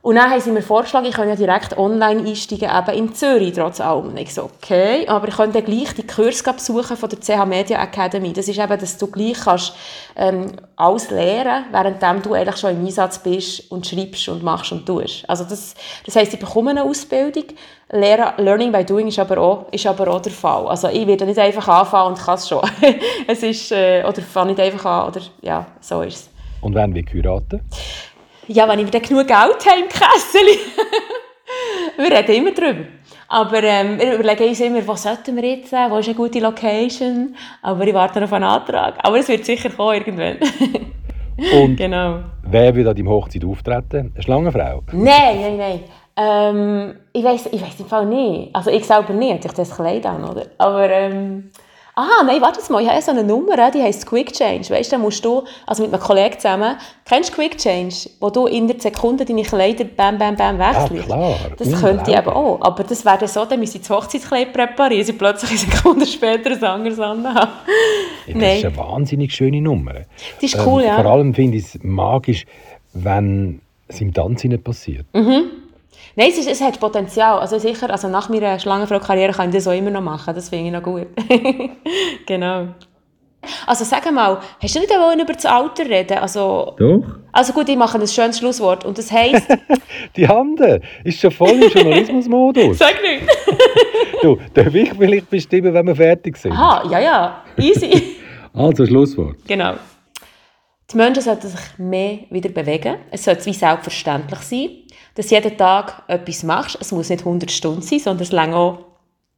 Und 0.00 0.14
dann 0.14 0.30
haben 0.30 0.40
sie 0.40 0.52
mir 0.52 0.62
vorgeschlagen, 0.62 1.06
ich 1.06 1.14
könnte 1.14 1.30
ja 1.30 1.36
direkt 1.36 1.76
online 1.76 2.26
einsteigen, 2.26 2.70
eben 2.70 2.98
in 2.98 3.14
Zürich, 3.14 3.52
trotz 3.54 3.80
allem. 3.80 4.08
Und 4.08 4.16
ich 4.16 4.32
so, 4.32 4.44
okay, 4.44 5.06
aber 5.08 5.26
ich 5.28 5.36
könnte 5.36 5.60
gleich 5.60 5.92
die 5.94 6.06
Kurs 6.06 6.42
besuchen 6.42 6.96
von 6.96 7.08
der 7.08 7.20
CH 7.20 7.44
Media 7.44 7.82
Academy. 7.82 8.32
Das 8.32 8.46
ist 8.46 8.58
eben, 8.58 8.78
dass 8.78 8.96
du 8.96 9.08
gleich 9.08 9.40
kannst, 9.42 9.74
ähm, 10.14 10.52
alles 10.76 11.10
lernen, 11.10 11.64
während 11.72 12.24
du 12.24 12.34
eigentlich 12.34 12.56
schon 12.56 12.70
im 12.70 12.86
Einsatz 12.86 13.18
bist 13.18 13.70
und 13.72 13.86
schreibst 13.86 14.28
und 14.28 14.42
machst 14.44 14.70
und 14.70 14.86
tust. 14.86 15.28
Also 15.28 15.42
das, 15.44 15.74
das 16.06 16.14
heisst, 16.14 16.32
ich 16.32 16.40
bekomme 16.40 16.70
eine 16.70 16.84
Ausbildung. 16.84 17.44
Learning 17.90 18.70
by 18.70 18.84
Doing 18.84 19.08
ist 19.08 19.18
aber, 19.18 19.38
auch, 19.38 19.72
ist 19.72 19.86
aber 19.86 20.08
auch 20.08 20.20
der 20.20 20.32
Fall. 20.32 20.68
Also 20.68 20.88
ich 20.88 21.06
werde 21.06 21.26
nicht 21.26 21.38
einfach 21.38 21.66
anfangen 21.66 22.12
und 22.12 22.18
kann 22.18 22.34
es 22.36 22.48
schon. 22.48 22.62
es 23.26 23.42
ist, 23.42 23.72
äh, 23.72 24.04
oder 24.06 24.22
fange 24.22 24.52
nicht 24.52 24.60
einfach 24.60 24.84
an, 24.84 25.08
oder 25.08 25.20
ja, 25.40 25.66
so 25.80 26.02
ist 26.02 26.14
es. 26.14 26.30
Und 26.60 26.74
wenn 26.74 26.94
wir 26.94 27.04
heiraten? 27.12 27.60
Ja, 28.48 28.68
wenn 28.68 28.78
ich 28.78 28.90
dann 28.90 29.02
genug 29.02 29.26
Geld 29.26 29.38
habe 29.38 29.80
im 29.80 29.88
Kessel. 29.88 30.58
wir 31.98 32.10
reden 32.10 32.34
immer 32.34 32.50
drüber. 32.52 32.84
Aber 33.28 33.62
ähm, 33.62 33.98
wir 33.98 34.14
überlegen 34.14 34.48
uns 34.48 34.60
immer, 34.60 34.86
was 34.86 35.02
sollten 35.02 35.36
wir 35.36 35.44
jetzt, 35.44 35.70
wo 35.72 35.98
ist 35.98 36.08
eine 36.08 36.16
gute 36.16 36.40
Location. 36.40 37.36
Aber 37.60 37.86
ich 37.86 37.92
warte 37.92 38.20
noch 38.20 38.26
auf 38.26 38.32
einen 38.32 38.44
Antrag. 38.44 38.94
Aber 39.02 39.18
es 39.18 39.28
wird 39.28 39.44
sicher 39.44 39.68
kommen 39.68 39.96
irgendwann. 39.96 40.38
Und 41.62 41.76
genau. 41.76 42.20
wer 42.42 42.74
wird 42.74 42.88
an 42.88 42.96
deinem 42.96 43.10
Hochzeit 43.10 43.44
auftreten? 43.44 44.12
Eine 44.14 44.22
Schlangenfrau? 44.22 44.82
Nein, 44.92 45.40
nein, 45.40 45.56
nein. 45.56 45.80
Ähm, 46.16 46.96
ich 47.12 47.22
weiß 47.22 47.50
ich 47.52 47.62
weiss 47.62 47.78
im 47.78 47.86
Fall 47.86 48.06
nicht. 48.06 48.54
Also 48.56 48.70
ich 48.70 48.84
selber 48.84 49.12
nicht, 49.12 49.44
ich 49.44 49.52
das 49.52 49.76
Kleid 49.76 50.04
an, 50.04 50.24
oder? 50.24 50.46
Aber 50.56 50.90
ähm, 50.90 51.50
Ah, 52.00 52.22
nein, 52.24 52.40
warte 52.40 52.60
mal, 52.72 52.80
ich 52.80 52.88
habe 52.88 53.02
so 53.02 53.10
eine 53.10 53.24
Nummer, 53.24 53.72
die 53.72 53.82
heisst 53.82 54.06
Quick 54.06 54.32
Change. 54.32 54.70
Weißt 54.70 54.92
du, 54.92 54.96
da 54.96 55.02
musst 55.02 55.24
du, 55.24 55.42
also 55.66 55.82
mit 55.82 55.92
einem 55.92 56.00
Kollegen 56.00 56.38
zusammen, 56.38 56.76
kennst 57.04 57.30
du 57.30 57.34
Quick 57.34 57.58
Change, 57.58 58.08
wo 58.20 58.30
du 58.30 58.46
in 58.46 58.68
der 58.68 58.78
Sekunde 58.78 59.24
deine 59.24 59.42
Kleider 59.42 59.82
bam, 59.82 60.16
bam, 60.16 60.36
bam 60.36 60.60
wechselst? 60.60 60.92
Ja, 60.92 61.02
klar. 61.02 61.34
Das 61.56 61.80
könnte 61.80 62.08
ich 62.12 62.16
eben 62.16 62.28
auch. 62.28 62.60
Aber 62.60 62.84
das 62.84 63.04
wäre 63.04 63.26
so, 63.26 63.44
dann 63.44 63.58
müsste 63.58 63.78
ich 63.78 63.88
das 63.88 63.90
Hochzeitskleid 63.90 64.52
präparieren, 64.52 65.04
sie 65.04 65.12
plötzlich 65.12 65.50
eine 65.50 65.72
Sekunde 65.72 66.06
später 66.06 66.50
ein 66.50 66.62
anderes 66.62 67.00
anhaben. 67.00 67.50
Ja, 68.28 68.34
das 68.34 68.58
ist 68.58 68.64
eine 68.66 68.76
wahnsinnig 68.76 69.34
schöne 69.34 69.60
Nummer. 69.60 69.94
Das 69.94 70.52
ist 70.54 70.56
cool, 70.64 70.82
ähm, 70.82 70.88
ja. 70.90 71.02
Vor 71.02 71.10
allem 71.10 71.34
finde 71.34 71.56
ich 71.56 71.64
es 71.64 71.82
magisch, 71.82 72.46
wenn 72.92 73.60
es 73.88 74.00
im 74.00 74.14
Tanz 74.14 74.44
nicht 74.44 74.62
passiert. 74.62 75.06
Mhm. 75.14 75.50
Nein, 76.18 76.30
es, 76.30 76.38
ist, 76.38 76.48
es 76.50 76.60
hat 76.60 76.80
Potenzial. 76.80 77.38
Also 77.38 77.60
sicher, 77.60 77.88
also 77.90 78.08
nach 78.08 78.28
meiner 78.28 78.58
Schlangenfrau-Karriere 78.58 79.32
kann 79.32 79.50
ich 79.50 79.54
das 79.54 79.68
auch 79.68 79.72
immer 79.72 79.90
noch 79.90 80.00
machen. 80.00 80.34
Das 80.34 80.48
finde 80.48 80.66
ich 80.66 80.72
noch 80.72 80.82
gut. 80.82 81.06
genau. 82.26 82.70
Also 83.64 83.84
sag 83.84 84.12
mal, 84.12 84.40
hast 84.60 84.74
du 84.74 84.80
nicht 84.80 84.90
wollen 84.90 85.20
über 85.20 85.32
das 85.32 85.46
Alter 85.46 85.88
reden? 85.88 86.18
Also, 86.18 86.74
Doch. 86.76 87.04
Also 87.30 87.52
gut, 87.52 87.68
ich 87.68 87.76
mache 87.76 88.00
ein 88.00 88.08
schönes 88.08 88.36
Schlusswort 88.36 88.84
und 88.84 88.98
das 88.98 89.12
heisst... 89.12 89.46
Die 90.16 90.26
Hande 90.26 90.80
ist 91.04 91.20
schon 91.20 91.30
voll 91.30 91.52
im 91.52 91.70
Journalismusmodus. 91.70 92.78
sag 92.78 93.00
nicht. 93.00 93.22
du, 94.20 94.38
darf 94.54 94.74
ich 94.74 94.92
vielleicht 94.92 95.30
bestimmen, 95.30 95.72
wenn 95.72 95.86
wir 95.86 95.94
fertig 95.94 96.36
sind? 96.36 96.50
Aha, 96.50 96.82
ja, 96.90 96.98
ja, 96.98 97.44
easy. 97.56 98.16
also 98.52 98.84
Schlusswort. 98.84 99.36
Genau. 99.46 99.74
Die 100.90 100.96
Menschen 100.96 101.22
sollten 101.22 101.46
sich 101.46 101.78
mehr 101.78 102.20
wieder 102.30 102.48
bewegen. 102.48 102.96
Es 103.12 103.24
sollte 103.24 103.46
wie 103.46 103.52
selbstverständlich 103.52 104.40
sein 104.40 104.70
dass 105.18 105.26
du 105.26 105.34
jeden 105.34 105.58
Tag 105.58 106.04
etwas 106.06 106.44
machst. 106.44 106.78
Es 106.80 106.92
muss 106.92 107.08
nicht 107.08 107.22
100 107.22 107.50
Stunden 107.50 107.82
sein, 107.82 107.98
sondern 107.98 108.22
es 108.22 108.30
lange 108.30 108.54
auch 108.54 108.78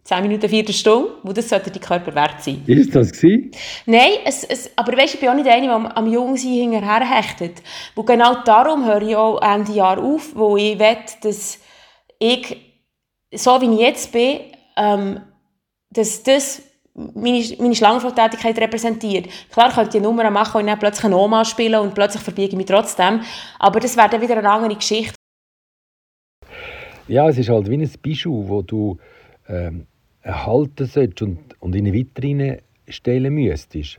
10 0.04 0.20
Minuten, 0.20 0.46
4 0.46 0.68
Stunden, 0.74 1.12
wo 1.22 1.32
das 1.32 1.48
sollte 1.48 1.70
dein 1.70 1.80
Körper 1.80 2.14
wert 2.14 2.44
sein. 2.44 2.62
Ist 2.66 2.94
das 2.94 3.10
gewesen? 3.12 3.50
Nein, 3.86 4.12
es, 4.26 4.44
es, 4.44 4.70
aber 4.76 4.94
weißt, 4.94 5.14
ich 5.14 5.20
bin 5.20 5.30
auch 5.30 5.34
nicht 5.34 5.48
eine, 5.48 5.62
die 5.62 5.68
am, 5.68 5.86
am 5.86 6.06
Jungsein 6.06 6.72
hinterher 6.72 7.08
hechtet. 7.08 7.62
Wo 7.94 8.02
genau 8.02 8.42
darum 8.44 8.84
höre 8.84 9.00
ich 9.00 9.16
auch 9.16 9.40
Ende 9.40 9.72
Jahr 9.72 9.98
auf, 9.98 10.34
wo 10.34 10.58
ich 10.58 10.78
will, 10.78 10.96
dass 11.22 11.58
ich, 12.18 12.56
so 13.34 13.58
wie 13.62 13.72
ich 13.72 13.80
jetzt 13.80 14.12
bin, 14.12 14.40
ähm, 14.76 15.20
dass 15.88 16.22
das 16.22 16.60
meine, 16.92 17.42
meine 17.58 17.74
Schlangenflugtätigkeit 17.74 18.58
repräsentiert. 18.58 19.30
Klar 19.50 19.72
könnte 19.72 19.96
ich 19.96 20.04
eine 20.04 20.08
Nummer 20.08 20.30
machen 20.30 20.60
und 20.60 20.66
dann 20.66 20.78
plötzlich 20.78 21.06
eine 21.06 21.16
Oma 21.16 21.42
spielen 21.46 21.80
und 21.80 21.94
plötzlich 21.94 22.22
verbiege 22.22 22.48
ich 22.48 22.56
mich 22.56 22.66
trotzdem. 22.66 23.22
Aber 23.58 23.80
das 23.80 23.96
wäre 23.96 24.10
dann 24.10 24.20
wieder 24.20 24.36
eine 24.36 24.50
andere 24.50 24.76
Geschichte. 24.76 25.19
Ja, 27.10 27.28
es 27.28 27.38
ist 27.38 27.48
halt 27.48 27.68
wie 27.68 27.76
ein 27.76 27.90
Bischof, 28.02 28.48
wo 28.48 28.62
du 28.62 28.96
ähm, 29.48 29.86
erhalten 30.22 30.86
sollst 30.86 31.20
und, 31.22 31.38
und 31.58 31.74
in 31.74 31.84
eine 31.84 31.92
Vitrine 31.92 32.58
stellen 32.88 33.34
müsstest. 33.34 33.98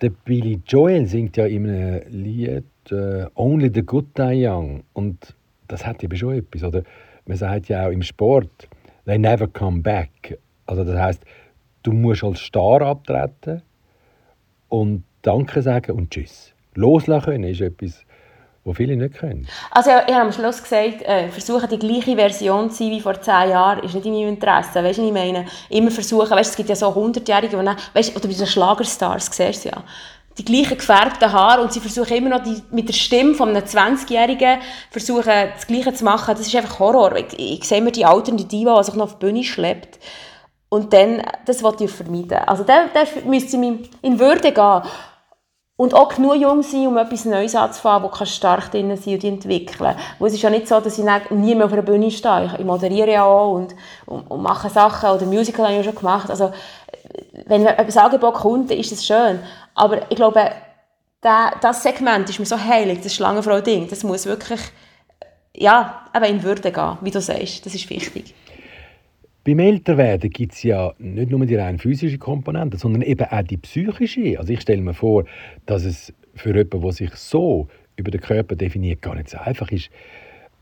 Der 0.00 0.10
Billy 0.10 0.58
Joel 0.66 1.06
singt 1.06 1.36
ja 1.36 1.46
in 1.46 1.70
einem 1.70 2.02
Lied 2.08 2.64
äh, 2.90 3.26
«Only 3.36 3.70
the 3.72 3.82
good 3.82 4.06
die 4.18 4.44
young» 4.44 4.82
und 4.92 5.36
das 5.68 5.86
hat 5.86 6.02
eben 6.02 6.16
schon 6.16 6.34
etwas. 6.34 6.64
Oder 6.64 6.82
man 7.26 7.36
sagt 7.36 7.68
ja 7.68 7.86
auch 7.86 7.92
im 7.92 8.02
Sport 8.02 8.68
«They 9.04 9.18
never 9.18 9.46
come 9.46 9.82
back». 9.82 10.36
Also 10.66 10.82
das 10.82 10.98
heißt, 10.98 11.24
du 11.84 11.92
musst 11.92 12.24
als 12.24 12.40
Star 12.40 12.82
abtreten 12.82 13.62
und 14.68 15.04
Danke 15.22 15.62
sagen 15.62 15.92
und 15.92 16.10
Tschüss. 16.10 16.52
Loslassen 16.74 17.24
können 17.24 17.44
ist 17.44 17.60
etwas 17.60 18.04
die 18.66 18.74
viele 18.74 18.96
nicht 18.96 19.14
können. 19.14 19.46
Also 19.70 19.90
ich, 19.90 20.14
habe 20.14 20.26
am 20.26 20.32
Schluss 20.32 20.62
gesagt, 20.62 21.02
äh, 21.02 21.28
versuchen 21.28 21.68
die 21.68 21.78
gleiche 21.78 22.16
Version 22.16 22.70
zu 22.70 22.78
sein 22.78 22.90
wie 22.90 23.00
vor 23.00 23.20
zehn 23.20 23.50
Jahren, 23.50 23.84
ist 23.84 23.94
nicht 23.94 24.06
in 24.06 24.12
meinem 24.12 24.28
Interesse. 24.30 24.82
Weißt 24.82 24.98
du, 24.98 25.06
ich 25.06 25.12
meine, 25.12 25.46
immer 25.70 25.90
versuchen, 25.90 26.30
weißt, 26.30 26.50
es 26.50 26.56
gibt 26.56 26.68
ja 26.68 26.76
so 26.76 26.88
100-Jährige, 26.88 27.56
weißt, 27.56 28.16
oder 28.16 28.28
bei 28.28 28.34
den 28.34 28.46
Schlagerstars, 28.46 29.30
siehst 29.32 29.64
du 29.64 29.68
ja, 29.68 29.82
die 30.38 30.44
gleichen 30.44 30.76
gefärbten 30.76 31.32
Haare 31.32 31.62
und 31.62 31.72
sie 31.72 31.80
versuchen 31.80 32.14
immer 32.14 32.30
noch 32.30 32.42
die, 32.42 32.60
mit 32.70 32.88
der 32.88 32.92
Stimme 32.92 33.34
von 33.34 33.50
einem 33.50 33.62
20-Jährigen 33.62 34.58
versuchen, 34.90 35.32
das 35.54 35.66
Gleiche 35.66 35.94
zu 35.94 36.04
machen. 36.04 36.34
Das 36.36 36.46
ist 36.46 36.54
einfach 36.54 36.78
Horror. 36.78 37.16
Ich, 37.16 37.38
ich 37.38 37.64
sehe 37.64 37.78
immer 37.78 37.90
die 37.90 38.04
alternde 38.04 38.44
Diva, 38.44 38.78
die 38.78 38.84
sich 38.84 38.94
noch 38.94 39.04
auf 39.04 39.18
die 39.18 39.26
Bühne 39.26 39.44
schleppt. 39.44 39.98
Und 40.68 40.92
dann, 40.92 41.22
das 41.46 41.62
wollte 41.62 41.84
ich 41.84 41.90
vermeiden. 41.90 42.38
Also 42.46 42.64
der, 42.64 42.88
der 42.88 43.06
müsste 43.24 43.56
in 43.56 44.18
Würde 44.18 44.52
gehen. 44.52 44.82
Und 45.76 45.92
auch 45.92 46.08
genug 46.08 46.36
jung 46.36 46.62
sein, 46.62 46.86
um 46.86 46.96
etwas 46.96 47.26
Neues 47.26 47.54
anzufangen, 47.54 48.08
wo 48.08 48.24
stark 48.24 48.70
drin 48.70 48.96
sein 48.96 49.14
und 49.14 49.24
entwickeln. 49.24 49.94
Weil 50.18 50.28
es 50.28 50.34
ist 50.34 50.42
ja 50.42 50.48
nicht 50.48 50.68
so, 50.68 50.80
dass 50.80 50.96
ich 50.96 51.04
nie 51.30 51.54
mehr 51.54 51.66
auf 51.66 51.72
einer 51.72 51.82
Bühne 51.82 52.10
stehe. 52.10 52.50
Ich 52.58 52.64
moderiere 52.64 53.12
ja 53.12 53.24
auch 53.24 53.52
und, 53.52 53.74
und, 54.06 54.22
und 54.30 54.42
mache 54.42 54.70
Sachen. 54.70 55.10
Oder 55.10 55.26
Musical 55.26 55.66
habe 55.66 55.74
ich 55.74 55.80
auch 55.80 55.84
schon 55.84 55.96
gemacht. 55.96 56.30
Also, 56.30 56.50
wenn 57.46 57.66
ein 57.66 57.96
Angebot 57.98 58.34
kommt, 58.34 58.70
ist 58.70 58.90
das 58.90 59.04
schön. 59.04 59.40
Aber 59.74 60.10
ich 60.10 60.16
glaube, 60.16 60.50
der, 61.22 61.52
das 61.60 61.82
Segment 61.82 62.30
ist 62.30 62.38
mir 62.38 62.46
so 62.46 62.58
heilig, 62.58 63.00
das 63.02 63.14
Schlangenfrau-Ding. 63.14 63.88
Das 63.88 64.02
muss 64.02 64.24
wirklich, 64.24 64.60
ja, 65.54 66.06
eben 66.14 66.24
in 66.24 66.42
Würde 66.42 66.72
gehen, 66.72 66.98
wie 67.02 67.10
du 67.10 67.20
sagst. 67.20 67.66
Das 67.66 67.74
ist 67.74 67.90
wichtig. 67.90 68.34
Beim 69.46 69.60
Älterwerden 69.60 70.28
gibt 70.28 70.54
es 70.54 70.64
ja 70.64 70.92
nicht 70.98 71.30
nur 71.30 71.46
die 71.46 71.54
rein 71.54 71.78
physische 71.78 72.18
Komponente, 72.18 72.78
sondern 72.78 73.02
eben 73.02 73.24
auch 73.30 73.42
die 73.42 73.58
psychische. 73.58 74.36
Also 74.40 74.52
ich 74.52 74.60
stelle 74.60 74.82
mir 74.82 74.92
vor, 74.92 75.24
dass 75.66 75.84
es 75.84 76.12
für 76.34 76.48
jemanden, 76.48 76.80
der 76.80 76.92
sich 76.92 77.14
so 77.14 77.68
über 77.94 78.10
den 78.10 78.20
Körper 78.20 78.56
definiert, 78.56 79.02
gar 79.02 79.14
nicht 79.14 79.30
so 79.30 79.38
einfach 79.38 79.70
ist, 79.70 79.88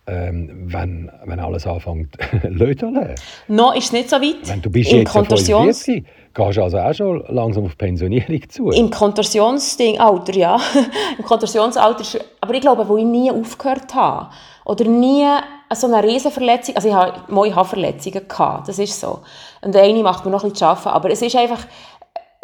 ähm, 0.07 0.71
wenn, 0.71 1.11
wenn 1.25 1.41
alles 1.41 1.67
anfängt 1.67 2.19
löteln. 2.43 3.15
No, 3.49 3.73
ist 3.73 3.95
nicht 3.95 4.11
so 4.11 4.17
weit. 4.17 4.47
Wenn 4.47 4.61
du 4.61 4.69
bist 4.69 4.93
Im 4.93 4.99
jetzt 4.99 5.13
Kontorsions 5.13 5.85
45, 5.85 6.05
gehst 6.35 6.57
du 6.59 6.63
also 6.63 6.79
auch 6.79 6.93
schon 6.93 7.25
langsam 7.29 7.65
auf 7.65 7.79
Pensionierung 7.79 8.49
zu. 8.51 8.69
Im 8.69 8.91
Kontorsionsalter, 8.91 10.35
ja. 10.35 10.61
Im 11.19 11.25
Kontorsionsalter, 11.25 12.21
aber 12.43 12.53
ich 12.53 12.61
glaube, 12.61 12.87
wo 12.87 12.99
ich 12.99 13.07
nie 13.07 13.31
aufgehört 13.31 13.95
habe 13.95 14.29
oder 14.67 14.85
nie 14.85 15.27
so 15.73 15.87
eine 15.87 16.03
Riesenverletzung, 16.03 16.77
also 16.77 16.89
ich 16.89 16.95
habe, 16.95 17.33
mal, 17.33 17.47
ich 17.47 17.55
habe 17.55 17.69
Verletzungen 17.69 18.29
gehabt, 18.29 18.69
das 18.69 18.79
ist 18.79 19.01
so. 19.01 19.21
Und 19.63 19.75
eine 19.75 20.03
macht 20.03 20.25
mir 20.25 20.31
noch 20.31 20.43
bisschen 20.43 20.57
zu 20.57 20.67
arbeiten, 20.67 20.89
aber 20.89 21.11
es 21.11 21.23
ist 21.23 21.35
einfach, 21.37 21.67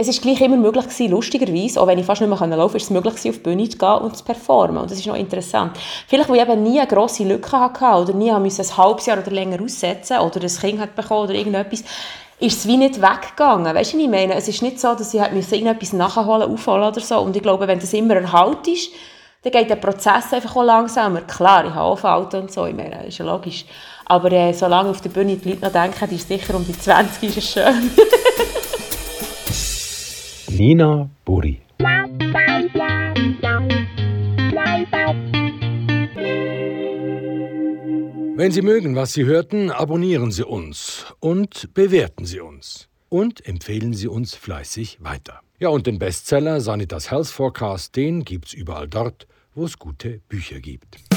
es 0.01 0.09
ist 0.09 0.23
gleich 0.23 0.41
immer 0.41 0.57
möglich 0.57 0.85
gewesen, 0.85 1.11
lustigerweise, 1.11 1.79
auch 1.79 1.87
wenn 1.87 1.99
ich 1.99 2.07
fast 2.07 2.23
nicht 2.23 2.31
mehr 2.31 2.39
laufen 2.39 2.59
konnte, 2.59 2.77
ist 2.79 2.85
es 2.85 2.91
möglich 2.91 3.15
gewesen, 3.17 3.29
auf 3.29 3.37
die 3.37 3.43
Bühne 3.43 3.69
zu 3.69 3.77
gehen 3.77 3.99
und 3.99 4.17
zu 4.17 4.25
performen. 4.25 4.79
Und 4.79 4.91
das 4.91 4.99
ist 4.99 5.07
noch 5.07 5.15
interessant. 5.15 5.77
Vielleicht, 6.09 6.31
weil 6.31 6.37
ich 6.37 6.43
eben 6.43 6.63
nie 6.63 6.81
eine 6.81 6.89
grosse 6.89 7.25
Lücke 7.25 7.53
hatte 7.53 7.85
oder 7.85 8.15
nie 8.15 8.31
ein 8.31 8.43
halbes 8.43 9.07
Jahr 9.07 9.19
oder 9.19 9.31
länger 9.31 9.63
aussetzen 9.63 10.19
oder 10.21 10.41
ein 10.41 10.49
Kind 10.49 10.81
hat 10.81 10.97
bekommen 10.97 11.25
oder 11.25 11.35
irgendetwas, 11.35 11.85
ist 12.41 12.59
es 12.59 12.67
wie 12.67 12.79
nicht 12.79 13.03
weggegangen. 13.03 13.75
Weißt 13.75 13.93
du, 13.93 13.99
was 13.99 14.05
ich 14.05 14.11
meine? 14.11 14.35
Es 14.35 14.49
ist 14.49 14.63
nicht 14.63 14.81
so, 14.81 14.95
dass 14.95 15.13
ich 15.13 15.21
irgendetwas 15.21 15.93
nachholen, 15.93 16.51
aufholen 16.51 16.85
oder 16.85 17.01
so. 17.01 17.21
Und 17.21 17.37
ich 17.37 17.43
glaube, 17.43 17.69
wenn 17.69 17.79
das 17.79 17.93
immer 17.93 18.15
erhalt 18.15 18.67
ist, 18.69 18.91
dann 19.43 19.53
geht 19.53 19.71
der 19.71 19.77
Prozess 19.77 20.33
einfach 20.33 20.55
auch 20.55 20.65
langsamer. 20.65 21.23
Klar, 21.23 21.65
ich 21.65 21.71
habe 21.71 21.81
auch 21.81 21.99
Falten 21.99 22.43
und 22.43 22.53
so, 22.53 22.67
ich 22.67 22.75
meine, 22.75 22.91
das 22.91 23.07
ist 23.07 23.19
ja 23.19 23.25
logisch. 23.25 23.65
Aber 24.05 24.31
äh, 24.33 24.53
solange 24.53 24.91
auf 24.91 25.01
der 25.01 25.09
Bühne 25.09 25.37
die 25.37 25.49
Leute 25.49 25.63
noch 25.63 25.73
denken, 25.73 26.09
die 26.11 26.17
ist 26.17 26.29
sicher 26.29 26.55
um 26.55 26.67
die 26.67 26.77
20, 26.77 27.29
ist 27.29 27.39
es 27.39 27.53
schön. 27.53 27.91
Nina 30.59 31.09
Buri. 31.25 31.61
Wenn 38.37 38.53
Sie 38.53 38.63
mögen, 38.63 38.97
was 38.97 39.13
Sie 39.13 39.25
hörten, 39.25 39.71
abonnieren 39.71 40.33
Sie 40.33 40.45
uns 40.45 41.07
und 41.21 41.73
bewerten 41.73 42.27
Sie 42.27 42.41
uns. 42.41 42.89
Und 43.09 43.47
empfehlen 43.47 43.95
Sie 43.95 44.09
uns 44.09 44.35
fleißig 44.35 44.99
weiter. 45.01 45.41
Ja, 45.59 45.69
und 45.69 45.87
den 45.87 45.99
Bestseller 45.99 46.61
Sanitas 46.61 47.11
Health 47.11 47.27
Forecast, 47.27 47.95
den 47.97 48.25
gibt's 48.25 48.55
überall 48.55 48.89
dort, 48.89 49.27
wo 49.55 49.65
es 49.65 49.79
gute 49.79 50.21
Bücher 50.29 50.61
gibt. 50.61 51.10